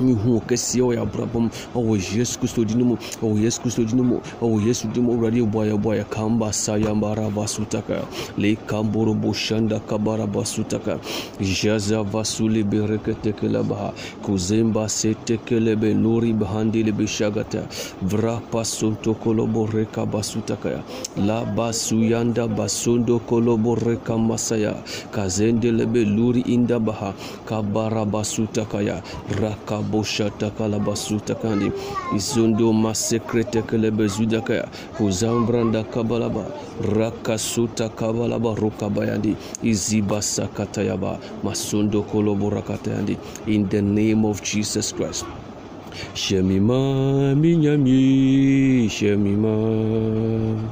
nhukɛseɛ 0.02 0.82
wɔ 0.82 0.94
yɛabrabɔm 0.98 1.50
ɔwɔ 1.76 1.98
yesu 2.18 2.40
kristo 2.40 2.64
din 2.66 2.84
mu 2.84 2.96
ɔwɔ 3.22 3.40
yesu 3.44 3.62
kristo 3.62 3.84
din 3.84 4.02
mu 4.04 4.20
ɔwɔ 4.42 4.66
yesu 4.66 4.88
din 4.94 5.04
mu 5.04 5.12
awurade 5.14 5.38
yɛbɔ 5.42 5.66
yɛbɔ 5.72 5.96
yɛkamba 6.04 6.54
sa 6.54 6.78
yambarabasutaka 6.78 8.06
lekamboroboshanda 8.38 9.80
kabarabasutaka 9.88 11.00
jazavasulebereketekelebaha 11.42 13.94
kuzemba 14.24 14.90
setekelebe 14.90 15.94
nori 15.94 16.34
bahandelebe 16.34 17.08
shagata 17.08 17.68
vrapasontokoleborekabasutakaya 18.04 20.84
labasuyanda 21.18 22.48
basondokoloborekamasaya 22.48 24.76
kazendelebe 25.12 26.06
luri 26.06 26.42
indabaha 26.42 27.14
kabarabasutakaya 27.46 29.02
rakab 29.42 29.89
basutaka 29.92 30.64
ya 30.64 30.70
raka 30.70 30.92
boshata 30.92 31.32
kalabasuta 31.32 31.36
kandi 31.36 31.72
izondo 32.16 32.74
masekrete 32.74 33.62
kelebe 33.64 34.08
zudaka. 34.08 34.68
Kuzambranda 34.98 35.84
kabalaba. 35.84 36.46
Rakasuta 36.82 37.90
kabalaba 37.90 38.56
rukabayandi. 38.56 39.36
Iziba 39.64 40.22
sakatayaba. 40.22 41.20
Masondo 41.44 42.04
kolobo 42.04 42.50
rakatayandi. 42.50 43.18
In 43.48 43.68
the 43.70 43.82
name 43.82 44.26
of 44.26 44.42
Jesus 44.44 44.94
Christ. 44.94 45.26
Shemima 46.16 47.36
minyami. 47.36 48.90
Shemima. 48.90 50.70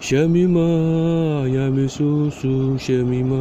Shemima 0.00 1.48
yami 1.48 1.88
susu 1.88 2.78
shemima 2.78 3.40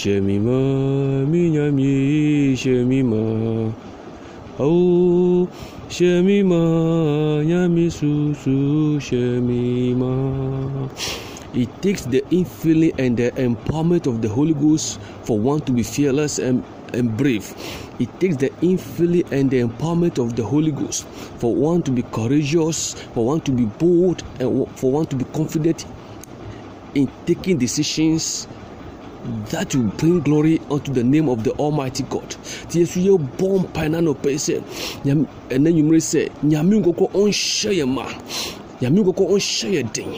Shemima 0.00 1.28
minyami 1.28 2.56
shemima 2.56 3.70
Oh 4.58 5.46
Shemima 5.90 7.44
susu 7.90 8.98
shemima 8.98 10.88
It 11.52 11.68
takes 11.82 12.06
the 12.06 12.22
infilling 12.30 12.98
and 12.98 13.18
the 13.18 13.30
empowerment 13.32 14.06
of 14.06 14.22
the 14.22 14.28
Holy 14.30 14.54
Ghost 14.54 14.98
for 15.24 15.38
one 15.38 15.60
to 15.68 15.72
be 15.72 15.82
fearless 15.82 16.38
and, 16.38 16.64
and 16.94 17.14
brave. 17.18 17.52
It 17.98 18.08
takes 18.20 18.36
the 18.36 18.48
infilling 18.62 19.30
and 19.30 19.50
the 19.50 19.60
empowerment 19.60 20.16
of 20.16 20.34
the 20.34 20.44
Holy 20.44 20.72
Ghost 20.72 21.04
for 21.36 21.54
one 21.54 21.82
to 21.82 21.90
be 21.90 22.04
courageous, 22.04 22.94
for 23.12 23.26
one 23.26 23.42
to 23.42 23.52
be 23.52 23.66
bold, 23.66 24.22
and 24.40 24.66
for 24.78 24.92
one 24.92 25.04
to 25.08 25.16
be 25.16 25.26
confident 25.34 25.84
in 26.94 27.06
taking 27.26 27.58
decisions 27.58 28.48
that 29.50 29.74
will 29.74 29.90
bring 29.98 30.20
glory 30.20 30.60
unto 30.70 30.92
the 30.92 31.04
name 31.04 31.28
of 31.28 31.44
the 31.44 31.52
almighty 31.52 32.04
god. 32.04 32.28
Ti 32.68 32.80
yesu 32.80 33.00
yɛ 33.00 33.18
bɔ 33.38 33.64
mpae 33.64 33.90
na 33.90 34.00
no 34.00 34.14
pɛ 34.14 34.34
sɛ 34.34 34.62
ɛnɛ 35.04 35.68
nwumere 35.72 36.00
sɛ 36.00 36.30
nyame 36.42 36.80
nkɔkɔ 36.80 37.12
ɔnhyɛ 37.12 37.70
yɛ 37.78 37.86
ma. 37.88 38.06
Nyame 38.80 39.04
nkɔkɔ 39.04 39.24
ɔnhyɛ 39.30 39.68
yɛ 39.72 39.92
den 39.92 40.12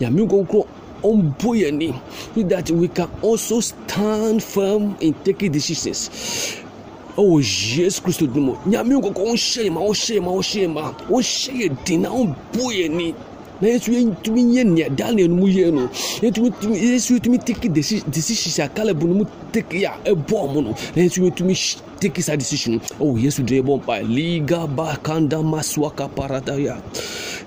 nyame 0.00 0.26
nkɔkɔ 0.26 0.66
ɔmbɔ 1.02 1.50
yɛ 1.54 1.72
ni. 1.74 1.94
So 2.34 2.42
that 2.42 2.70
we 2.70 2.88
can 2.88 3.08
also 3.22 3.60
stand 3.60 4.42
firm 4.42 4.96
in 5.00 5.14
taking 5.24 5.52
decisions. 5.52 6.10
Oh, 7.16 7.38
Ɔwɔ 7.38 7.78
yesu 7.78 8.02
kristo 8.02 8.26
dun 8.32 8.42
mu 8.42 8.52
nyame 8.66 8.94
nkɔkɔ 9.00 9.22
ɔnhyɛ 9.32 9.64
yɛ 9.64 9.72
ma 9.72 9.80
ɔhyɛ 9.80 10.14
yɛ 10.14 10.22
ma 10.22 10.30
ɔhyɛ 10.30 10.62
yɛ 10.62 10.72
ma. 10.72 10.92
Ɔhyɛ 11.08 11.52
yɛ 11.52 11.84
den 11.84 12.02
na 12.02 12.08
ɔmbɔ 12.10 12.64
yɛ 12.74 12.90
ni 12.90 13.14
na 13.60 13.68
yesu 13.68 13.90
yɛntumi 13.92 14.42
nyɛ 14.44 14.64
nea 14.64 14.88
daniel 14.90 15.28
no 15.28 15.36
mu 15.36 15.46
yɛ 15.48 15.72
no 15.72 15.88
yesu 16.22 17.14
yɛtumi 17.18 17.38
take 17.44 17.68
decisions 17.72 18.58
a 18.58 18.68
caleb 18.68 19.02
no 19.02 19.14
mu 19.14 19.24
take 19.52 19.74
a 19.84 19.98
ɛbɔ 20.04 20.34
ɔmo 20.44 20.62
no. 20.64 20.70
Na 20.96 21.02
yesu 21.02 21.22
yɛtumi 21.22 21.54
take 22.00 22.20
saa 22.22 22.36
decision 22.36 22.78
ɔwɔ 23.00 23.18
yesu 23.22 23.42
de 23.42 23.60
ɛbɔ 23.60 23.78
mpa 23.82 24.00
liga 24.06 24.66
ba 24.66 24.96
kanda 25.02 25.38
masuaka 25.42 26.08
paradaya 26.08 26.78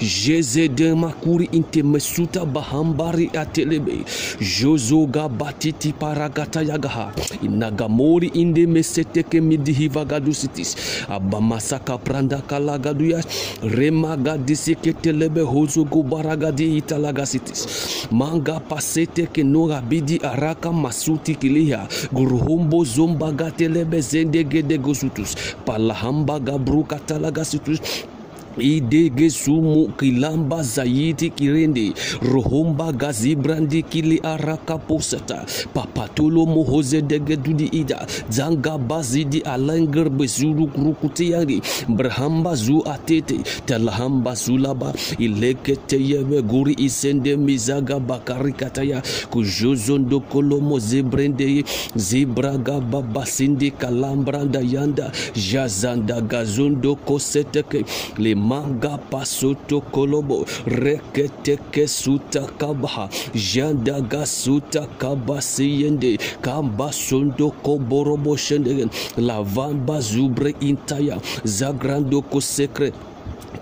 de 0.01 0.95
makuri 0.95 1.49
inte 1.51 1.83
mesuta 1.83 2.45
bahambari 2.45 3.29
atelebe. 3.37 4.03
Jozoga 4.39 5.29
batiti 5.29 5.93
paragata 5.93 6.61
yagaha. 6.63 7.13
Inagamori 7.43 8.31
inde 8.33 8.65
meseteke 8.65 9.41
midihivagadusitis 9.41 10.75
abamasaka 11.07 11.97
pranda 11.97 12.41
kalagaduya 12.41 13.21
remagadiseketelebe 13.63 15.41
hozogo 15.41 16.03
baragadi 16.03 16.77
italagasitis. 16.77 17.67
Manga 18.11 18.59
pasete 18.59 19.27
kenoga 19.31 19.81
bidi 19.81 20.19
araka 20.23 20.71
masuti 20.73 21.35
kiliha. 21.35 21.87
Guruhombo 22.11 22.83
zomba 22.85 23.31
gatelebe 23.31 24.01
zendegede 24.01 24.77
gosutus. 24.77 25.35
Palahamba 25.65 26.39
gabru 26.39 26.83
katalagasitus 26.83 27.79
idege 28.57 29.29
sumu 29.29 29.87
kilamba 29.99 30.63
zayiti 30.63 31.29
kirende 31.29 31.93
rohomba 32.21 32.91
gazibrandi 32.91 33.83
kili 33.83 34.19
araka 34.23 34.77
posata. 34.77 35.45
Papatolo 35.73 36.45
mohoze 36.45 37.01
dege 37.01 37.37
dudi 37.37 37.65
ida. 37.71 38.05
Zanga 38.29 38.77
bazidi 38.77 39.41
alanger 39.41 40.09
bezuru 40.09 40.67
kurukuti 40.67 41.31
yangi 41.31 41.61
brahamba 41.89 42.55
zu 42.55 42.83
atete. 42.85 43.39
Talahamba 43.65 44.35
zulaba. 44.35 44.93
Ilekete 45.19 45.97
yebe 45.99 46.41
guri 46.41 46.73
isende 46.77 47.37
mizaga 47.37 47.99
bakari 47.99 48.53
kataya. 48.53 49.01
Kujozondo 49.29 50.19
kolomo 50.19 50.79
zebrende. 50.79 51.63
Zibraga 51.95 52.79
babasindi 52.79 53.71
kalambranda 53.71 54.59
yanda 54.61 55.11
jazanda 55.35 56.21
gazondo 56.21 56.95
koseteke. 56.95 57.85
Le 58.17 58.35
manga 58.49 58.97
pasuto 59.11 59.81
kolobo 59.93 60.37
reketeke 60.65 61.85
suta 61.87 62.43
kabaha 62.59 63.05
jandaga 63.33 64.25
suta 64.25 64.87
kabasiyende 65.01 66.17
kamba 66.41 66.91
sondo 66.91 67.51
koborobo 67.63 68.35
shendegen 68.45 68.89
lavamba 69.17 70.01
zubre 70.01 70.51
intaya 70.59 71.17
zagrando 71.45 72.21
ko 72.31 72.39
sekre 72.41 72.91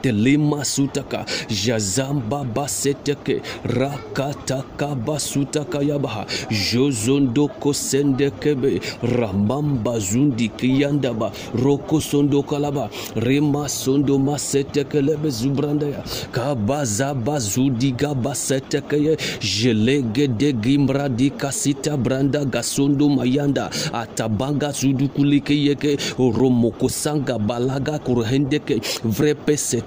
telema 0.02 0.66
sutaka 0.66 1.26
jazamba 1.50 2.43
baseteke 2.43 3.41
rakataka 3.64 4.95
basutaka 4.95 5.82
yabaha 5.82 6.26
jozondoko 6.50 7.74
sendekebe 7.74 8.82
ramamba 9.04 10.00
zundi 10.00 10.50
kiyandaba 10.50 11.32
roko 11.64 12.02
sondo 12.02 12.43
kalaba 12.43 12.89
rema 13.16 13.70
sondo 13.70 14.18
masetekelebe 14.20 15.30
zubrandaya 15.30 16.04
kabazaba 16.32 17.39
zudiga 17.39 18.14
basetekeye 18.14 19.18
jelegede 19.41 20.54
gimradi 20.54 21.30
kasita 21.30 21.97
branda 21.97 22.45
gasondo 22.45 23.10
mayanda 23.10 23.70
atabanga 23.93 24.72
zudukulikeyeke 24.72 25.97
romokosanga 26.18 27.38
balaga 27.39 28.00
kurhendeke 28.00 28.80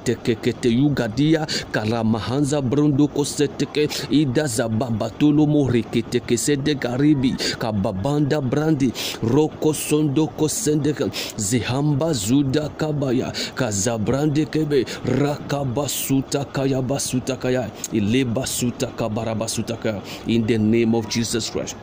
tekekete 0.05 0.69
yugadia 0.69 1.47
kalamahanza 1.73 2.63
brundo 2.63 3.07
koseteke 3.09 3.89
ida 4.11 4.47
zabambatolo 4.47 5.47
moreketeke 5.47 6.37
sede 6.37 6.75
garibi 6.75 7.35
kababanda 7.59 8.41
brandi 8.41 8.93
roko 9.23 9.73
sondo 9.75 10.27
kosendeke 10.27 11.07
zihamba 11.37 12.13
zuda 12.13 12.69
kabaya 12.69 13.33
kazabrande 13.55 14.45
kebe 14.47 14.85
rakabasuta 15.05 16.45
kaya 16.53 16.83
basuta 16.83 17.37
kaya 17.37 17.71
ilebasuta 17.93 18.87
kabarabasuta 18.97 19.77
kaya. 19.77 20.03
In 20.27 20.47
the 20.47 20.59
name 20.59 20.95
of 20.95 21.09
Jesus 21.09 21.51
Christ 21.51 21.77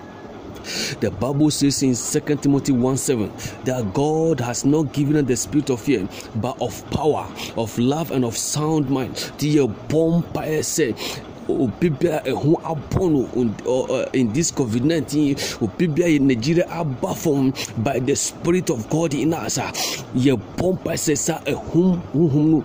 the 0.99 1.11
Bible 1.11 1.51
says 1.51 1.81
in 1.83 1.95
2 1.95 2.35
Timothy 2.37 2.71
1 2.71 2.97
7 2.97 3.31
that 3.65 3.93
God 3.93 4.39
has 4.39 4.65
not 4.65 4.93
given 4.93 5.15
us 5.17 5.25
the 5.25 5.35
spirit 5.37 5.69
of 5.69 5.81
fear, 5.81 6.07
but 6.35 6.59
of 6.61 6.89
power, 6.91 7.27
of 7.57 7.77
love, 7.77 8.11
and 8.11 8.25
of 8.25 8.37
sound 8.37 8.89
mind. 8.89 9.15
The 9.39 9.67
bomb 9.87 10.23
say 10.63 10.95
obi 11.49 11.89
bia 11.89 12.21
ɛho 12.25 12.61
abɔ 12.61 13.03
no 13.09 13.21
in 14.13 14.31
this 14.33 14.51
covid-19 14.51 15.61
obi 15.61 15.87
bia 15.87 16.07
yɛ 16.07 16.19
nigeria 16.21 16.65
aba 16.69 17.15
fam 17.15 17.51
by 17.77 17.99
the 17.99 18.15
spirit 18.15 18.69
of 18.69 18.87
god 18.89 19.13
in 19.13 19.33
us 19.33 19.57
a 19.57 19.71
yɛ 20.15 20.37
bɔ 20.57 20.77
mpa 20.77 20.93
sɛ 20.93 21.17
sa 21.17 21.39
ɛhom 21.45 21.99
honhom 22.13 22.45
no 22.51 22.63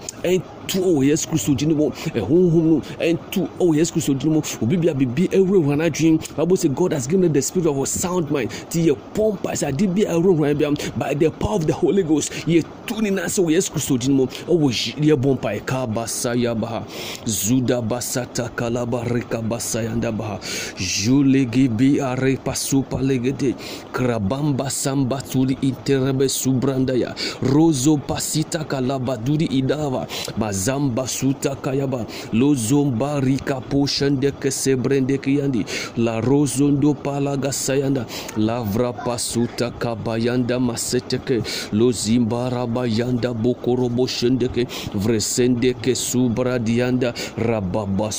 ɛntu 0.65 0.81
wɔ 0.81 1.05
yesu 1.05 1.29
kristo 1.29 1.55
gyina 1.55 1.75
mu 1.75 1.91
ɛhonhom 2.15 2.65
no 2.65 2.81
ɛntu 3.01 3.49
wɔ 3.59 3.77
yesu 3.77 3.93
kristo 3.93 4.15
gyina 4.15 4.35
mu 4.35 4.43
obi 4.63 4.77
bia 4.77 4.95
biribi 4.95 5.29
ɛwurawura 5.29 5.77
no 5.77 5.85
adwene 5.85 6.19
bible 6.37 6.57
say 6.57 6.69
god 6.69 6.93
has 6.93 7.07
given 7.07 7.25
us 7.27 7.33
the 7.33 7.43
spirit 7.43 7.67
of 7.67 7.77
a 7.79 7.87
sound 7.87 8.31
mind 8.31 8.51
nti 8.51 8.87
yɛ 8.89 8.97
bɔ 9.15 9.33
mpa 9.35 9.53
sɛ 9.53 9.69
ade 9.69 9.87
bia 9.95 10.11
ɛwurawura 10.15 10.55
bia 10.59 10.71
by 10.97 11.15
the 11.15 11.31
power 11.31 11.57
of 11.57 11.67
the 11.67 11.73
holy 11.73 12.03
ghost 12.03 12.33
yɛtu 12.47 13.03
ne 13.03 13.11
nan 13.11 13.27
sɛ 13.27 13.45
wɔ 13.45 13.51
yesu 13.53 13.71
kristo 13.73 13.99
gyina 13.99 14.15
mu 14.15 14.27
ɛwɔ 14.27 14.97
yɛbɔ 15.01 15.35
mpa 15.35 15.49
ɛka 15.61 15.87
basa 15.95 16.35
yabaha 16.35 16.83
zuda 17.27 17.81
basata 17.83 18.49
kalaba 18.57 19.05
reka 19.05 19.43
basayanda 19.43 20.13
baha 20.17 20.39
julegi 20.77 21.69
bi 21.69 22.01
are 22.01 22.37
pasupa 22.45 22.99
legede 23.03 23.55
krabamba 23.93 24.71
samba 24.71 25.21
turi 25.21 25.57
interebe 25.63 26.29
subranda 26.29 26.95
ya 26.95 27.15
rozo 27.43 27.97
pasita 27.97 28.65
kalaba 28.65 29.17
duri 29.17 29.47
idava 29.47 30.07
zamba 30.55 31.07
suta 31.17 31.53
kayaba 31.65 32.01
lo 32.33 32.55
zomba 32.55 33.11
rika 33.27 33.61
poshande 33.61 34.31
kesebrende 34.41 35.19
kiyandi 35.19 35.65
la 36.07 36.21
rozondo 36.21 36.95
pala 36.95 37.37
gasayanda 37.37 38.07
la 38.37 38.63
vra 38.63 38.93
pasuta 39.05 39.71
kabayanda 39.83 40.59
masete 40.69 41.19
ke 41.27 41.43
lo 41.73 41.91
zimba 41.93 42.51
rabayanda 42.55 43.35
zimbara 43.35 43.89
bayanda 43.89 44.49
ke 44.55 44.67
vresende 44.95 45.75
ke 45.83 45.95
subra 45.95 46.59
dianda 46.59 47.13
rababa 47.37 48.11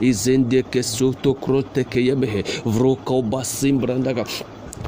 izende 0.00 0.62
ke 0.72 0.82
soto 0.82 1.34
krote 1.34 1.66
kroteke 1.66 2.00
yemehe 2.08 2.42
vroko 2.64 3.22
basimbrandaka 3.22 4.24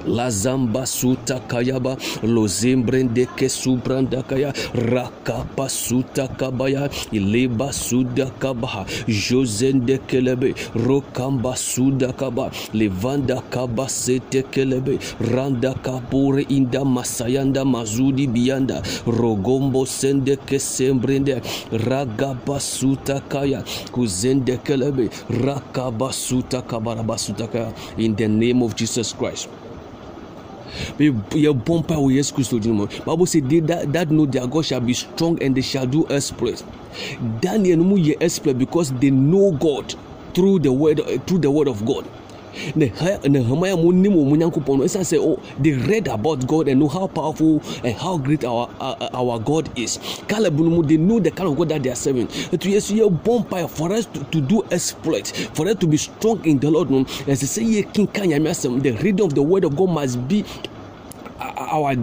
lazamba 0.06 0.86
suta 0.86 1.40
kayaba 1.48 1.96
lozimbrende 2.22 3.26
ke 3.36 3.48
subranda 3.48 4.22
kaya 4.22 4.52
rakapa 4.74 5.68
suta 5.68 6.28
kabaya 6.28 6.88
ileba 7.12 7.72
suda 7.72 8.30
kabaha 8.38 8.84
jozende 9.08 9.98
rokamba 10.74 11.56
suda 11.56 12.12
kaba 12.12 12.50
levanda 12.72 13.42
kaba 13.50 13.88
sete 13.88 14.42
kelebe 14.50 14.98
randa 15.20 15.74
kapure 15.74 16.42
inda 16.48 16.84
masayanda 16.84 17.64
mazudi 17.64 18.26
biyanda 18.26 18.82
rogombo 19.06 19.86
sende 19.86 20.36
ke 20.36 20.58
sembrende 20.58 21.40
ragaba 21.72 22.60
suta 22.60 23.20
kaya 23.28 23.62
kuzende 23.92 24.56
kelebe 24.64 25.10
rakaba 25.30 26.12
suta 26.12 26.62
kabaraba 26.62 27.18
suta 27.18 27.46
kaya. 27.46 27.72
In 27.96 28.14
the 28.14 28.28
name 28.28 28.62
of 28.62 28.76
Jesus 28.76 29.12
Christ 29.12 29.48
yɛbɔ 30.98 31.78
mpa 31.82 31.94
wɔ 31.96 32.12
yesu 32.16 32.34
kristo 32.34 32.58
din 32.60 32.72
mu 32.72 32.86
bible 33.06 33.26
say 33.26 33.40
they 33.40 33.60
that, 33.60 33.92
that 33.92 34.10
know 34.10 34.26
their 34.26 34.46
god 34.46 34.64
shall 34.64 34.80
be 34.80 34.94
strong 34.94 35.40
and 35.42 35.54
they 35.56 35.62
shall 35.62 35.86
do 35.86 36.06
exploit 36.10 36.62
daniel 37.40 37.78
no 37.78 37.84
mu 37.84 37.96
yɛ 37.96 38.16
exploit 38.20 38.58
because 38.58 38.92
they 39.00 39.10
know 39.10 39.52
god 39.52 39.94
through 40.34 40.58
the 40.58 40.72
word 40.72 41.00
through 41.26 41.38
the 41.38 41.50
word 41.50 41.68
of 41.68 41.84
god 41.84 42.04
nehemiah 42.74 43.76
mu 43.76 43.92
nim 43.92 44.12
wɔn 44.14 44.38
nyankopɔn 44.38 44.78
no 44.78 44.84
ɛsan 44.84 45.04
sɛ 45.04 45.18
oh 45.20 45.38
they 45.60 45.72
read 45.72 46.08
about 46.08 46.46
god 46.46 46.68
and 46.68 46.80
know 46.80 46.88
how 46.88 47.06
powerful 47.06 47.60
and 47.84 47.94
how 47.96 48.16
great 48.18 48.44
our 48.44 48.68
our, 48.80 48.96
our 49.14 49.38
god 49.38 49.68
is. 49.76 49.98
Caleb 50.28 50.58
no 50.58 50.82
they 50.82 50.96
know 50.96 51.18
the 51.20 51.30
kind 51.30 51.48
of 51.48 51.56
god 51.56 51.68
that 51.70 51.82
they 51.82 51.90
are 51.90 51.96
serving. 51.96 52.26
Etu 52.52 52.70
yesu 52.70 52.96
yɛ 52.98 53.08
bɔ 53.24 53.44
mpa 53.44 53.68
for 53.68 53.92
us 53.92 54.06
to, 54.06 54.24
to 54.24 54.40
do 54.40 54.62
exploit 54.70 55.26
for 55.54 55.68
us 55.68 55.76
to 55.76 55.86
be 55.86 55.96
strong 55.96 56.44
in 56.44 56.58
the 56.58 56.70
lord. 56.70 56.90
No 56.90 57.04
ɛsɛ 57.04 57.46
sɛ 57.46 57.60
yɛ 57.62 57.92
kinka 57.92 58.22
nyame 58.26 58.50
asɛm 58.50 58.82
the 58.82 58.92
reading 59.02 59.24
of 59.24 59.34
the 59.34 59.42
word 59.42 59.64
of 59.64 59.76
god 59.76 59.90
must 59.90 60.16
be 60.28 60.44
our 61.40 61.94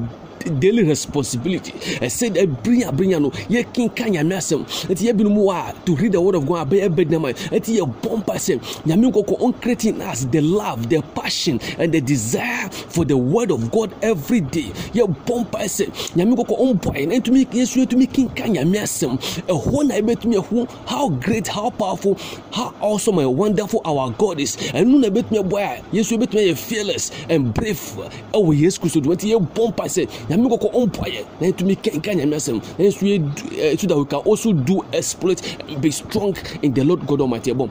daily 0.45 0.83
responsibility. 0.83 1.71
Ɛsɛ 1.99 2.29
dɛ 2.35 2.45
birinya 2.63 2.91
birinya 2.91 3.21
no. 3.21 3.29
Yɛ 3.49 3.65
kinka 3.73 4.05
nyame 4.09 4.35
asɛm 4.35 4.65
nti 4.89 5.07
yɛ 5.07 5.13
binom 5.13 5.37
a 5.53 5.73
to 5.85 5.95
read 5.95 6.11
the 6.11 6.21
word 6.21 6.35
of 6.35 6.45
god 6.45 6.69
abɛyɛ 6.69 6.89
bɛ 6.89 7.05
dɛma 7.09 7.33
nti 7.51 7.77
yɛ 7.79 7.93
bɔ 8.01 8.17
mpa 8.23 8.35
sɛ 8.35 8.59
nyame 8.85 9.11
nkɔkɔ 9.11 9.41
on 9.41 9.53
creating 9.53 10.01
us 10.01 10.25
the 10.31 10.41
love 10.41 10.89
the 10.89 11.01
passion 11.13 11.59
and 11.77 11.93
the 11.93 12.01
desire 12.01 12.69
for 12.71 13.05
the 13.05 13.17
word 13.17 13.51
of 13.51 13.71
god 13.71 13.93
every 14.01 14.41
day. 14.41 14.71
Yɛ 14.93 15.13
bɔ 15.25 15.45
mpa 15.45 15.63
sɛ 15.65 15.87
nyame 16.15 16.35
nkɔkɔ 16.35 16.59
on 16.59 16.73
boy. 16.77 17.05
Na 17.05 17.15
ntumi 17.15 17.45
yɛsu 17.47 17.85
yɛtumi 17.85 18.11
kinka 18.11 18.43
nyame 18.45 18.77
asɛm 18.77 19.17
ɛhɔ 19.47 19.87
na 19.87 19.95
yɛbɛtumi 19.95 20.35
ɛho 20.41 20.67
how 20.85 21.09
great 21.09 21.47
how 21.47 21.69
powerful 21.69 22.17
how 22.51 22.73
awesome 22.81 23.19
and 23.19 23.37
wonderful 23.37 23.81
our 23.85 24.11
god 24.17 24.39
is. 24.39 24.55
Ɛno 24.57 24.99
na 24.99 25.07
yɛbɛtumi 25.09 25.43
ɛbɔ 25.43 25.57
a 25.59 25.95
yɛsu 25.95 26.17
yɛbɛtumi 26.17 26.49
yɛ 26.49 26.57
fearless 26.57 27.11
and 27.29 27.53
brave. 27.53 27.79
Ɛwɔ 28.33 28.59
yesu 28.59 28.79
kristo 28.79 29.01
do 29.01 29.09
nti 29.09 29.33
yɛ 29.33 29.47
bɔ 29.53 29.69
mpa 29.73 29.85
sɛ 29.85 30.07
nyame 30.29 30.34
kɔkɔ 30.43 30.71
ɔmpaeɛ 30.73 31.21
na 31.39 31.47
yɛtumi 31.47 31.75
kenka 31.81 32.13
nyame 32.13 32.35
asɛm. 32.35 32.61
Na 32.77 32.85
yɛso 32.85 33.03
yɛ 33.05 33.79
so 33.79 33.87
that 33.87 33.97
we 33.97 34.05
can 34.05 34.19
also 34.19 34.53
do 34.53 34.83
exploit 34.91 35.41
be 35.79 35.91
strong 35.91 36.35
in 36.61 36.73
the 36.73 36.83
lord 36.83 37.05
god 37.05 37.21
almighty. 37.21 37.51
Ɛbɔ 37.51 37.69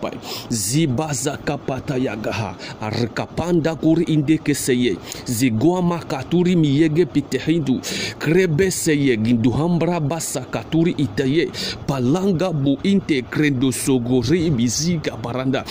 kapata 1.44 1.98
yagaha. 1.98 2.54
Arkapanda 2.80 3.76
kuri 3.76 4.04
inde 4.08 4.38
keseye. 4.42 4.96
Zigoama 5.26 6.00
katuri 6.00 6.56
miyege 6.56 7.06
pitehindu 7.06 7.80
krebe 8.18 8.70
seye. 8.70 9.16
Ginduhambra 9.16 10.00
basa 10.00 10.44
katuri 10.50 10.94
itaye. 10.96 11.50
Palanga 11.86 12.52
bu 12.52 12.78
inte 12.84 13.22
krendo 13.30 13.70
sogori 13.72 14.50
biziga 14.50 15.16
baranda 15.20 15.64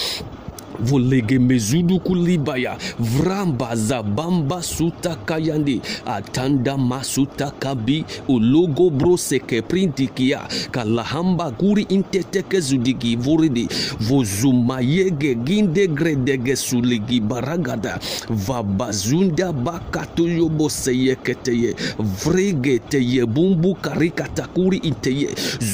volege 0.84 1.40
mezudu 1.40 2.00
kulibaya. 2.00 2.78
Vramba 3.00 3.76
zabamba 3.76 4.62
suta 4.64 5.16
kayande 5.26 5.82
atanda 6.06 6.78
masuta 6.78 7.52
kabi. 7.60 8.06
Ulogo 8.28 8.90
bro 8.90 9.18
seke 9.18 9.62
printikia. 9.62 10.42
Kalahamba 10.72 11.52
guri 11.52 11.86
inteteke 11.90 12.60
zudigi 12.60 13.16
voridi 13.16 13.68
vozumayege 14.00 15.36
ginde 15.36 15.88
gredege 15.88 16.56
suligi 16.56 17.20
baragada. 17.22 18.00
Vabazunda 18.30 19.52
bakato 19.54 20.28
yobo 20.28 20.70
seyeketeye 20.70 21.76
vrege 22.24 22.80
teye 22.90 23.26
bumbu 23.26 23.76
karikatakuri 23.76 24.78
inteye. 24.78 25.30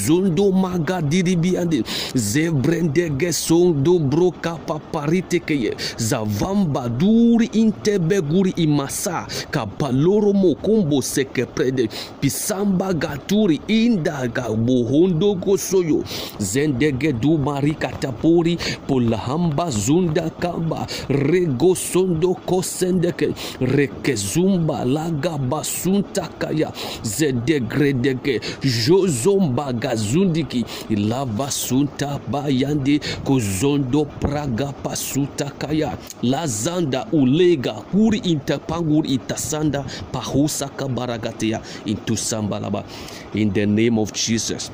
Zondo 0.06 0.52
magadiribiande 0.52 1.84
zebrendege 2.16 3.34
sondo 3.34 4.00
bro 4.00 4.32
kapapa 4.32 4.99
pariteke 5.00 5.72
zavamba 5.98 6.90
duri 6.92 7.48
intebe 7.54 8.20
guri 8.22 8.52
imasa 8.60 9.24
kapaloro 9.52 10.34
mokombo 10.34 11.00
seke 11.02 11.46
prede 11.46 11.88
pisamba 12.20 12.92
gaturi 12.94 13.62
inda 13.68 14.28
gabohondo 14.28 15.36
gosoyo 15.40 16.04
zendege 16.40 17.14
du 17.14 17.38
marikatapuri 17.38 18.58
polahamba 18.88 19.70
zunda 19.72 20.30
kamba 20.40 20.84
regosondo 21.08 22.34
kosendeke 22.46 23.32
rekezumba 23.62 24.84
laga 24.86 25.38
basunta 25.38 26.28
kaya 26.40 26.72
zedegredege 27.04 28.40
jozomba 28.86 29.72
gazundiki 29.74 30.66
ilava 30.90 31.52
sunta 31.52 32.20
bayande 32.32 33.00
kozondo 33.24 34.06
praga 34.20 34.74
pasuta 34.84 35.52
kaya. 35.60 35.98
Lazanda 36.24 37.06
ulega. 37.12 37.74
Kuri 37.92 38.20
intapanguri 38.20 39.10
itasanda. 39.20 39.86
Pahusaka 40.12 40.88
baragatea 40.88 41.62
intusambalaba 41.86 42.84
in 43.34 43.54
the 43.54 43.66
name 43.66 44.00
of 44.00 44.12
jesus. 44.14 44.72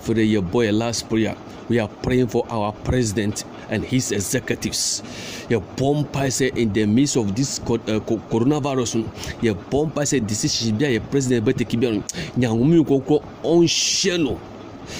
For 0.00 0.18
your 0.18 0.42
boy 0.42 0.72
last 0.72 1.08
prayer. 1.08 1.36
We 1.68 1.78
are 1.78 1.88
praying 1.88 2.28
for 2.28 2.46
our 2.48 2.72
president 2.72 3.44
and 3.68 3.84
his 3.84 4.10
executives. 4.10 5.02
Your 5.50 5.60
bomb 5.60 6.08
say 6.30 6.50
in 6.56 6.72
the 6.72 6.86
midst 6.86 7.16
of 7.16 7.36
this 7.36 7.60
uh, 7.60 8.00
coronavirus, 8.32 9.04
your 9.42 9.54
bomb 9.54 9.92
say 10.06 10.20
decision 10.20 10.78
be 10.78 10.96
a 10.96 11.00
president 11.00 11.44
but 11.44 11.58
the 11.58 11.64
on. 11.64 12.02
Nyangumi 12.40 12.86
ko 12.86 13.22
on 13.42 13.64
sheno. 13.66 14.38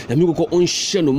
Nyame 0.09 0.25
kɔkɔ 0.35 0.51
ɔnhyɛ 0.51 1.05
no 1.05 1.13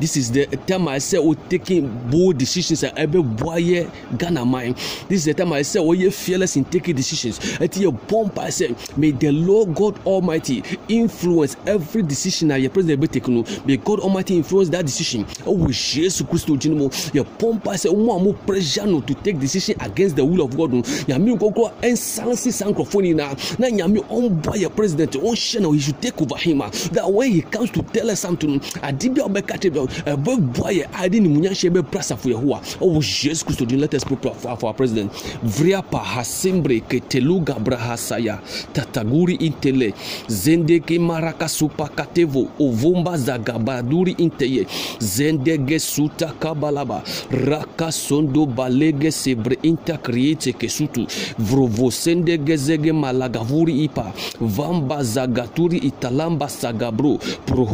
this 0.00 0.16
is 0.16 0.30
the 0.32 0.46
time 0.66 0.88
I 0.88 0.98
say 0.98 1.18
o 1.18 1.34
taking 1.34 1.86
bold 2.10 2.38
decisions 2.38 2.82
a 2.82 2.90
ɛbɛboa 2.90 3.56
yɛ 3.60 3.90
ghana 4.18 4.44
man. 4.46 4.74
This 5.08 5.20
is 5.20 5.24
the 5.26 5.34
time 5.34 5.52
I 5.52 5.62
say 5.62 5.78
ɔyɛ 5.78 6.12
fearless 6.12 6.56
in 6.56 6.64
taking 6.64 6.96
decisions. 6.96 7.38
Ɛti 7.38 7.84
yɛ 7.84 7.96
bɔ 8.08 8.30
mpa 8.32 8.46
sɛ 8.48 8.96
may 8.96 9.10
the 9.10 9.30
lord 9.30 9.74
god 9.74 9.98
almighty 10.06 10.62
influence 10.88 11.56
every 11.66 12.02
decision 12.02 12.50
a 12.50 12.54
yɛ 12.54 12.72
president 12.72 13.00
bɛ 13.02 13.10
take 13.12 13.28
no 13.28 13.44
may 13.66 13.76
god 13.76 14.00
almighty 14.00 14.36
influence 14.36 14.70
that 14.70 14.86
decision. 14.86 15.24
Ɛwɔ 15.44 15.68
yesu 15.68 16.24
kristo 16.24 16.56
gyina 16.58 16.76
mu 16.76 16.88
yɛ 16.88 17.24
bɔ 17.38 17.60
mpa 17.60 17.74
sɛ 17.74 17.90
wɔn 17.92 18.20
a 18.20 18.24
mo 18.24 18.32
pressure 18.46 18.86
no 18.86 19.00
to 19.02 19.14
take 19.14 19.38
decision 19.38 19.76
against 19.80 20.16
the 20.16 20.24
will 20.24 20.44
of 20.46 20.56
god 20.56 20.72
no. 20.72 20.82
Nyame 20.82 21.36
kɔkɔ 21.38 21.72
ɛnsansi 21.82 22.52
saa 22.52 22.70
nkurɔfoɔ 22.70 23.02
nyinaa 23.02 23.58
na 23.58 23.66
nyame 23.68 24.00
ɔnboa 24.08 24.56
yɛ 24.56 24.74
president 24.74 25.12
ɔnhyɛ 25.12 25.60
no 25.60 25.72
he 25.72 25.80
should 25.80 26.00
take 26.00 26.20
over 26.22 26.36
him 26.36 26.62
a 26.62 26.70
that 26.92 27.10
when 27.12 27.30
he 27.30 27.42
comes 27.42 27.70
to 27.70 27.82
tell 27.92 28.10
us 28.10 28.20
something. 28.20 28.60
Ade 28.82 29.08
bi 29.10 29.20
a 29.20 29.28
kyerɛ 29.28 29.70
bi 29.70 29.80
ɛbɛboa 30.12 30.70
yɛ 30.72 30.84
ade 30.94 31.20
ne 31.20 31.28
munyanhyɛ 31.28 31.70
bɛbrɛ 31.70 31.98
asafo 31.98 32.28
yɛhowa 32.28 32.60
ɔwɔ 32.80 33.00
yesu 33.24 33.44
kristo 33.44 33.66
let 33.80 33.94
us 33.94 34.04
pray 34.04 34.16
for, 34.34 34.48
our 34.50 34.74
president. 34.74 35.10
Vriapa 35.42 35.98
hasimbre 35.98 36.80
ketelu 36.88 37.40
gabra 37.44 37.76
hasaya 37.76 38.40
tataguri 38.72 39.36
intele. 39.40 39.94
Zendeke 40.28 40.98
maraka 41.00 41.48
supa 41.48 41.88
katevo. 41.88 42.48
Ovumba 42.58 43.16
zagabaduri 43.16 44.14
inteye. 44.18 44.66
Zendege 44.98 45.80
suta 45.80 46.32
kabalaba. 46.38 47.02
Raka 47.30 47.90
sondo 47.90 48.46
balege 48.46 49.10
sebre 49.10 49.56
inta 49.62 49.96
kriete 49.96 50.52
kesutu 50.52 51.06
vrovo 51.38 51.90
sendege 51.90 52.56
zege 52.56 52.92
malagavuri 52.92 53.84
ipa. 53.84 54.12
Vamba 54.40 55.02
zagaturi 55.02 55.78
italamba 55.78 56.48
sagabro 56.48 57.18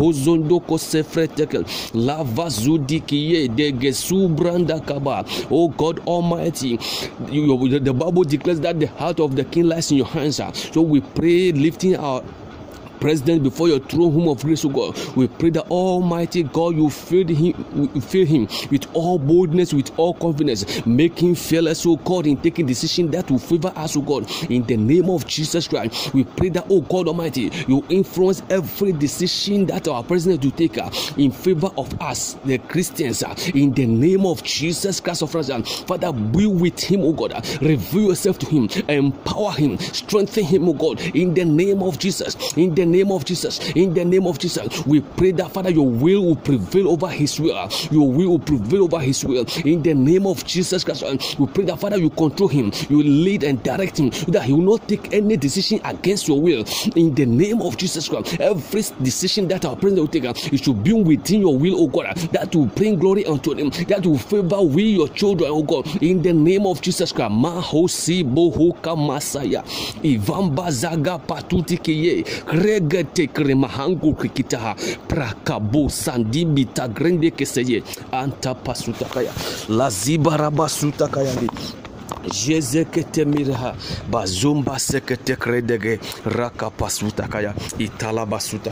prohozondo 0.06 0.60
kosefretekel 0.60 1.64
lava 1.94 2.48
zudikiye 2.48 3.48
dege 3.48 3.92
subranda 3.92 4.80
kaba 4.80 5.24
oh 5.50 5.68
god 5.68 6.00
almighty 6.06 6.78
you, 7.32 7.68
the 7.80 7.92
bible 7.92 8.24
declares 8.24 8.60
that 8.60 8.78
the 8.78 8.86
heart 8.86 9.20
of 9.20 9.34
the 9.34 9.44
king 9.44 9.64
lies 9.64 9.90
in 9.90 9.98
your 9.98 10.06
hands 10.06 10.40
so 10.72 10.80
we 10.80 11.00
pray 11.00 11.52
lifting 11.52 11.96
our 11.96 12.22
president 13.00 13.42
before 13.42 13.68
your 13.68 13.80
throne 13.80 14.14
room 14.14 14.28
of 14.28 14.42
grace, 14.42 14.64
O 14.64 14.68
God. 14.68 14.98
We 15.16 15.28
pray 15.28 15.50
that 15.50 15.68
Almighty 15.70 16.42
God, 16.44 16.76
you 16.76 16.90
fill 16.90 17.26
him, 17.26 17.52
fill 18.00 18.26
him 18.26 18.48
with 18.70 18.86
all 18.94 19.18
boldness, 19.18 19.72
with 19.72 19.90
all 19.98 20.14
confidence, 20.14 20.84
make 20.86 21.18
him 21.18 21.34
fearless, 21.34 21.84
O 21.86 21.96
God, 21.96 22.26
in 22.26 22.36
taking 22.38 22.66
decision 22.66 23.10
that 23.12 23.30
will 23.30 23.38
favor 23.38 23.72
us, 23.76 23.96
O 23.96 24.00
God. 24.00 24.30
In 24.50 24.64
the 24.66 24.76
name 24.76 25.10
of 25.10 25.26
Jesus 25.26 25.68
Christ, 25.68 26.12
we 26.14 26.24
pray 26.24 26.48
that, 26.50 26.66
O 26.70 26.80
God 26.80 27.08
Almighty, 27.08 27.50
you 27.68 27.84
influence 27.88 28.42
every 28.50 28.92
decision 28.92 29.66
that 29.66 29.88
our 29.88 30.02
president 30.02 30.44
will 30.44 30.50
take 30.52 30.78
uh, 30.78 30.90
in 31.16 31.30
favor 31.30 31.70
of 31.76 32.00
us, 32.00 32.34
the 32.44 32.58
Christians. 32.58 33.22
uh, 33.22 33.34
in 33.54 33.72
the 33.72 33.86
name 33.86 34.24
of 34.26 34.42
Jesus 34.42 35.00
Christ 35.00 35.22
of 35.22 35.34
Nazareth, 35.34 35.68
Father, 35.86 36.12
be 36.12 36.46
with 36.46 36.80
him, 36.80 37.02
O 37.02 37.12
God. 37.12 37.32
reveal 37.60 38.08
yourself 38.08 38.38
to 38.38 38.46
him, 38.46 38.68
empower 38.88 39.52
him, 39.52 39.78
strengthen 39.78 40.44
him, 40.44 40.68
O 40.68 40.72
God. 40.72 41.00
In 41.14 41.34
the 41.34 41.44
name 41.44 41.82
of 41.82 41.98
Jesus, 41.98 42.36
in 42.56 42.74
the 42.74 42.85
name 42.86 43.10
of 43.12 43.24
Jesus, 43.24 43.58
in 43.70 43.92
the 43.94 44.04
name 44.04 44.26
of 44.26 44.38
Jesus, 44.38 44.86
we 44.86 45.00
pray 45.00 45.32
that 45.32 45.50
Father, 45.50 45.70
your 45.70 45.88
will 45.88 46.24
will 46.24 46.36
prevail 46.36 46.88
over 46.90 47.08
his 47.08 47.38
will. 47.38 47.68
Your 47.90 48.10
will 48.10 48.30
will 48.30 48.38
prevail 48.38 48.84
over 48.84 49.00
his 49.00 49.24
will. 49.24 49.44
In 49.64 49.82
the 49.82 49.94
name 49.94 50.26
of 50.26 50.44
Jesus 50.46 50.84
Christ, 50.84 51.04
we 51.38 51.46
pray 51.46 51.64
that 51.64 51.80
Father, 51.80 51.98
you 51.98 52.10
control 52.10 52.48
him, 52.48 52.72
you 52.88 53.02
lead 53.02 53.42
and 53.44 53.62
direct 53.62 53.98
him, 53.98 54.10
that 54.28 54.44
he 54.44 54.52
will 54.52 54.78
not 54.78 54.88
take 54.88 55.12
any 55.12 55.36
decision 55.36 55.80
against 55.84 56.28
your 56.28 56.40
will. 56.40 56.64
In 56.94 57.14
the 57.14 57.26
name 57.26 57.60
of 57.62 57.76
Jesus 57.76 58.08
Christ, 58.08 58.40
every 58.40 58.82
decision 59.02 59.48
that 59.48 59.64
our 59.64 59.76
president 59.76 60.00
will 60.00 60.08
take, 60.32 60.52
it 60.52 60.62
should 60.62 60.82
be 60.82 60.92
within 60.92 61.40
your 61.40 61.56
will, 61.58 61.74
oh 61.78 61.86
God, 61.88 62.16
that 62.32 62.54
will 62.54 62.66
bring 62.66 62.98
glory 62.98 63.26
unto 63.26 63.54
him, 63.54 63.70
that 63.88 64.04
will 64.06 64.18
favor 64.18 64.62
we, 64.62 64.84
your 64.84 65.08
children, 65.08 65.50
oh 65.52 65.62
God. 65.62 65.86
In 66.02 66.22
the 66.22 66.32
name 66.32 66.66
of 66.66 66.80
Jesus 66.80 67.12
Christ, 67.12 67.32
Mahosi 67.32 68.22
Bohoka 68.24 68.96
Masaya, 68.96 69.62
Ivamba 70.02 70.70
Zaga 70.70 71.18
Patutikeye, 71.18 72.24
mega 72.76 73.04
tekrema 73.04 73.68
hangu 73.68 74.14
kikitaha 74.14 74.74
prakabusan 75.08 76.24
dibita 76.30 76.88
grende 76.88 77.30
keseye. 77.30 77.82
Antapasutakaya 78.12 79.32
lazibarabasutakayandi 79.68 81.48
jezeketemiraha 82.26 83.74
bazumba 84.10 84.78
seketekredege 84.78 85.98
rakapasutakaya 86.24 87.54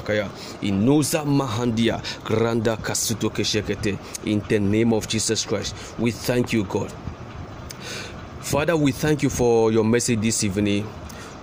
kaya. 0.06 0.28
Inuza 0.62 1.24
mahandia. 1.24 2.00
Granda 2.24 2.76
kasutokeshekete 2.76 3.96
in 4.24 4.40
the 4.48 4.58
name 4.58 4.92
of 4.92 5.08
jesus 5.08 5.46
christ 5.46 5.74
we 5.98 6.10
thank 6.10 6.52
you 6.52 6.64
god. 6.64 6.90
Father 8.40 8.76
we 8.76 8.92
thank 8.92 9.22
you 9.22 9.30
for 9.30 9.72
your 9.72 9.84
message 9.84 10.20
this 10.20 10.44
evening. 10.44 10.84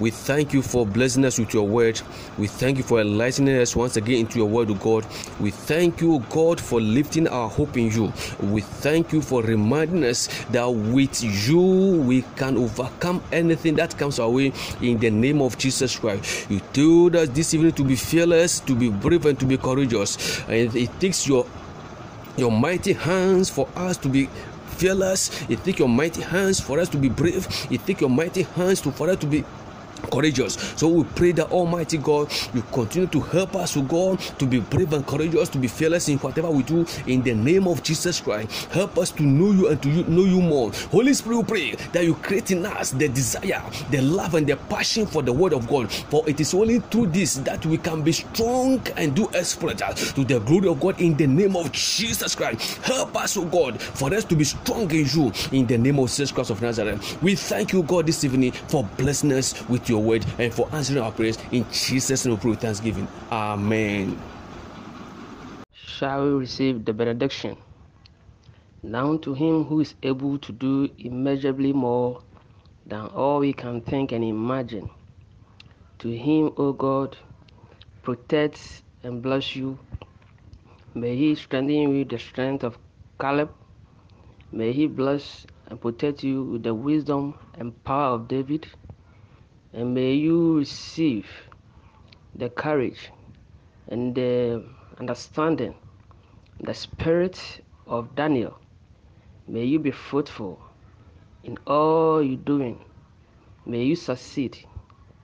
We 0.02 0.10
thank 0.10 0.52
you 0.52 0.64
for 0.64 0.84
blessing 0.84 1.24
us 1.26 1.38
with 1.38 1.54
your 1.54 1.68
word. 1.68 2.02
We 2.40 2.48
thank 2.48 2.78
you 2.78 2.84
for 2.84 3.00
enlightening 3.00 3.56
us 3.60 3.76
once 3.76 3.98
again 3.98 4.22
into 4.22 4.40
your 4.40 4.50
word, 4.50 4.72
O 4.72 4.74
God. 4.74 5.06
We 5.40 5.52
thank 5.52 6.02
you, 6.02 6.26
God, 6.32 6.60
for 6.60 6.82
lifting 6.82 7.28
our 7.28 7.48
hope 7.48 7.78
in 7.78 7.92
you. 7.92 8.12
We 8.42 8.62
thank 8.62 9.14
you 9.14 9.22
for 9.22 9.44
reminding 9.44 10.04
us 10.04 10.28
that 10.46 10.66
with 10.66 11.24
you 11.24 12.02
we 12.04 12.24
can 12.36 12.58
overcome 12.58 13.24
anything 13.32 13.76
that 13.76 13.96
comes 14.00 14.18
our 14.18 14.30
way 14.30 14.52
in 14.82 14.98
the 14.98 15.12
name 15.12 15.40
of 15.40 15.60
Jesus 15.60 16.00
Christ. 16.00 16.50
You 16.50 16.62
told 16.74 17.16
us 17.16 17.30
this 17.30 17.54
evening 17.54 17.74
to 17.74 17.84
be 17.84 17.96
fearless, 17.96 18.60
to 18.62 18.76
be 18.76 18.90
brave, 18.90 19.28
and 19.28 19.40
to 19.40 19.46
be 19.46 19.58
courageous. 19.58 20.42
And 20.50 20.76
it 20.76 21.00
takes 21.00 21.28
your 21.28 21.46
your 22.38 22.52
mighty 22.52 22.94
hands 22.94 23.52
for 23.52 23.68
us 23.76 23.98
to 23.98 24.10
be 24.10 24.30
fearless. 24.78 25.30
It 25.48 25.64
takes 25.64 25.78
your 25.78 25.90
mighty 25.90 26.22
hands 26.22 26.60
for 26.60 26.80
us 26.80 26.90
to 26.90 26.98
be 26.98 27.10
brave. 27.10 27.46
It 27.70 27.86
takes 27.86 28.02
your 28.02 28.10
mighty 28.10 28.44
hands 28.44 28.82
to 28.82 28.92
for 28.92 29.10
us 29.10 29.18
to 29.18 29.28
be 29.28 29.44
courageous. 30.10 30.56
So 30.76 30.88
we 30.88 31.04
pray 31.04 31.32
that 31.34 31.52
Almighty 31.52 31.98
God, 31.98 32.32
you 32.54 32.62
continue 32.72 33.08
to 33.08 33.20
help 33.20 33.56
us, 33.56 33.78
O 33.78 33.82
God, 33.82 34.20
to 34.40 34.46
be 34.46 34.60
brave 34.60 34.94
and 34.94 35.06
courageous, 35.06 35.50
to 35.50 35.58
be 35.58 35.68
fearless 35.68 36.10
in 36.10 36.18
whatever 36.20 36.50
we 36.50 36.64
do. 36.64 36.86
In 37.08 37.22
the 37.22 37.34
name 37.34 37.68
of 37.68 37.84
Jesus 37.84 38.20
Christ, 38.20 38.66
help 38.66 38.98
us 38.98 39.12
to 39.12 39.24
know 39.24 39.52
you 39.52 39.68
and 39.70 39.82
to 39.84 39.90
know 40.10 40.24
you 40.24 40.42
more. 40.42 40.72
Holy 40.92 41.14
Spirit, 41.14 41.38
we 41.38 41.44
pray 41.44 41.72
that 41.94 42.04
you 42.04 42.16
create 42.16 42.52
in 42.52 42.66
us 42.66 42.92
the 42.92 43.08
desire, 43.08 43.64
the 43.90 44.02
love, 44.02 44.36
and 44.36 44.48
the 44.48 44.56
passion 44.56 45.06
for 45.06 45.22
the 45.22 45.34
Word 45.34 45.54
of 45.54 45.68
God. 45.68 45.92
For 45.92 46.28
it 46.28 46.40
is 46.40 46.54
only 46.54 46.80
through 46.80 47.08
this 47.08 47.36
that 47.36 47.66
we 47.66 47.78
can 47.78 48.02
be 48.02 48.12
strong 48.12 48.82
and 48.98 49.16
do 49.16 49.30
exploits 49.34 50.14
to 50.14 50.24
the 50.24 50.40
glory 50.40 50.68
of 50.70 50.80
God. 50.80 51.00
In 51.00 51.16
the 51.16 51.28
name 51.28 51.56
of 51.56 51.72
Jesus 51.72 52.36
Christ, 52.36 52.78
help 52.84 53.16
us, 53.16 53.38
O 53.38 53.46
God, 53.46 53.82
for 53.82 54.14
us 54.14 54.24
to 54.26 54.36
be 54.36 54.44
strong 54.44 54.90
in 54.92 55.08
you. 55.08 55.32
In 55.52 55.66
the 55.68 55.78
name 55.78 56.00
of 56.00 56.10
Jesus 56.10 56.32
Christ 56.32 56.50
of 56.50 56.62
Nazareth, 56.62 57.22
we 57.22 57.36
thank 57.36 57.74
you, 57.74 57.84
God, 57.84 58.08
this 58.08 58.24
evening 58.24 58.52
for 58.52 58.84
blessing 58.98 59.32
us 59.34 59.68
with 59.70 59.90
your 59.92 60.02
word 60.02 60.26
and 60.40 60.54
for 60.54 60.68
answering 60.72 61.04
our 61.04 61.12
prayers. 61.12 61.38
In 61.52 61.66
Jesus' 61.72 62.26
name, 62.26 62.36
we 62.36 62.42
pray 62.42 62.50
with 62.52 62.62
thanksgiving. 62.62 63.08
Amen. 63.32 64.20
shall 65.74 66.24
we 66.26 66.32
receive 66.32 66.84
the 66.86 66.94
benediction. 66.94 67.56
Now 68.84 69.18
to 69.18 69.34
him 69.36 69.66
who 69.66 69.82
is 69.82 69.94
able 70.02 70.40
to 70.40 70.52
do 70.52 70.90
immeasurably 70.98 71.74
more 71.74 72.24
than 72.88 73.06
all 73.08 73.40
we 73.40 73.54
can 73.54 73.82
think 73.82 74.12
and 74.12 74.24
imagine. 74.24 74.90
To 76.00 76.10
him, 76.10 76.54
O 76.58 76.74
God, 76.74 77.16
protect 78.02 78.82
and 79.04 79.22
bless 79.22 79.56
you. 79.56 79.78
May 80.96 81.16
he 81.16 81.36
strengthen 81.36 81.76
you 81.76 81.90
with 81.90 82.10
the 82.10 82.18
strength 82.18 82.64
of 82.64 82.78
Caleb 83.20 83.52
May 84.54 84.74
He 84.74 84.88
bless 84.88 85.48
and 85.68 85.80
protect 85.80 86.26
you 86.26 86.44
with 86.44 86.64
the 86.64 86.74
wisdom 86.74 87.36
and 87.54 87.72
power 87.86 88.16
of 88.16 88.28
David. 88.28 88.68
And 89.74 89.94
may 89.94 90.14
you 90.14 90.58
receive 90.58 91.28
the 92.36 92.50
courage 92.50 93.10
and 93.88 94.14
the 94.14 94.66
understanding, 95.00 95.76
the 96.60 96.74
spirit 96.74 97.62
of 97.88 98.14
Daniel. 98.16 98.58
May 99.48 99.64
you 99.66 99.80
be 99.80 99.92
fruitful 99.92 100.62
in 101.44 101.58
all 101.66 102.22
you're 102.22 102.38
doing. 102.38 102.84
May 103.66 103.84
you 103.84 103.96
succeed. 103.96 104.58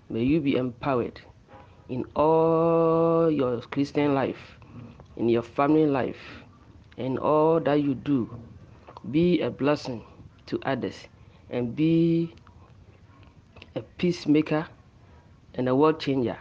May 0.10 0.24
you 0.24 0.40
be 0.40 0.56
empowered 0.56 1.20
in 1.90 2.06
all 2.16 3.30
your 3.30 3.62
Christian 3.62 4.14
life, 4.14 4.58
in 5.18 5.28
your 5.28 5.42
family 5.42 5.86
life, 5.86 6.44
in 6.98 7.18
all 7.18 7.60
that 7.60 7.82
you 7.82 7.96
do. 7.96 8.30
Be 9.12 9.42
a 9.42 9.50
blessing 9.50 10.04
to 10.48 10.60
others 10.64 11.08
and 11.50 11.76
be 11.76 12.34
a 13.78 13.82
peacemaker 13.98 14.68
and 15.54 15.70
a 15.70 15.76
world 15.76 16.00
changer. 16.00 16.38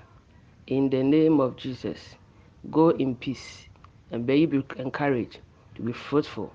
In 0.66 0.88
the 0.88 1.02
name 1.02 1.38
of 1.38 1.56
Jesus, 1.56 1.98
go 2.70 2.90
in 2.90 3.14
peace 3.14 3.66
and 4.10 4.26
be 4.26 4.42
encouraged 4.78 5.38
to 5.74 5.82
be 5.82 5.92
fruitful 5.92 6.50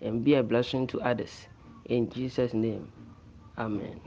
and 0.00 0.24
be 0.24 0.34
a 0.34 0.42
blessing 0.42 0.86
to 0.86 1.00
others. 1.00 1.46
In 1.86 2.08
Jesus' 2.08 2.54
name, 2.54 2.90
Amen. 3.58 4.00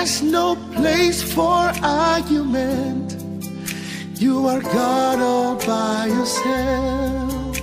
There's 0.00 0.22
no 0.22 0.56
place 0.72 1.22
for 1.22 1.60
argument. 1.82 3.12
You 4.18 4.46
are 4.46 4.62
God 4.62 5.18
all 5.20 5.56
by 5.56 6.06
yourself. 6.06 7.60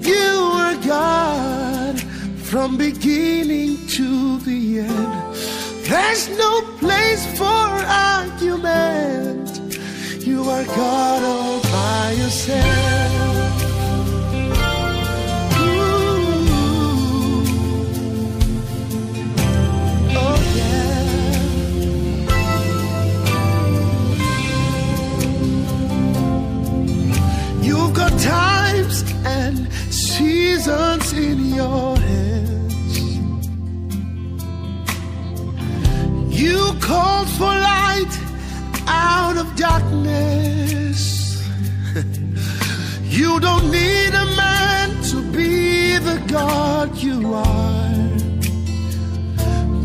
You 0.00 0.32
are 0.54 0.76
God 0.76 2.00
from 2.40 2.78
beginning 2.78 3.86
to 3.98 4.38
the 4.38 4.78
end. 4.78 5.36
There's 5.84 6.30
no 6.38 6.62
place 6.78 7.26
for 7.36 7.44
argument. 8.16 9.58
You 10.26 10.40
are 10.48 10.64
God 10.64 11.22
all 11.22 11.60
by 11.64 12.12
yourself. 12.12 13.65
Your 31.56 31.96
hands. 31.96 32.98
You 36.42 36.60
called 36.80 37.28
for 37.38 37.54
light 37.72 38.14
out 38.86 39.36
of 39.42 39.46
darkness. 39.56 41.02
You 43.08 43.40
don't 43.40 43.70
need 43.70 44.12
a 44.24 44.26
man 44.36 45.02
to 45.04 45.22
be 45.32 45.96
the 45.96 46.22
God 46.28 46.94
you 46.98 47.32
are. 47.32 47.94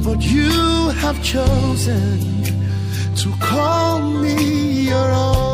But 0.04 0.22
you 0.22 0.90
have 1.02 1.24
chosen 1.24 2.20
to 3.16 3.30
call 3.40 4.02
me 4.02 4.90
your 4.90 5.12
own. 5.12 5.51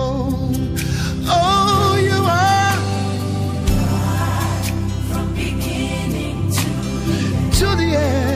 yeah. 7.98 8.27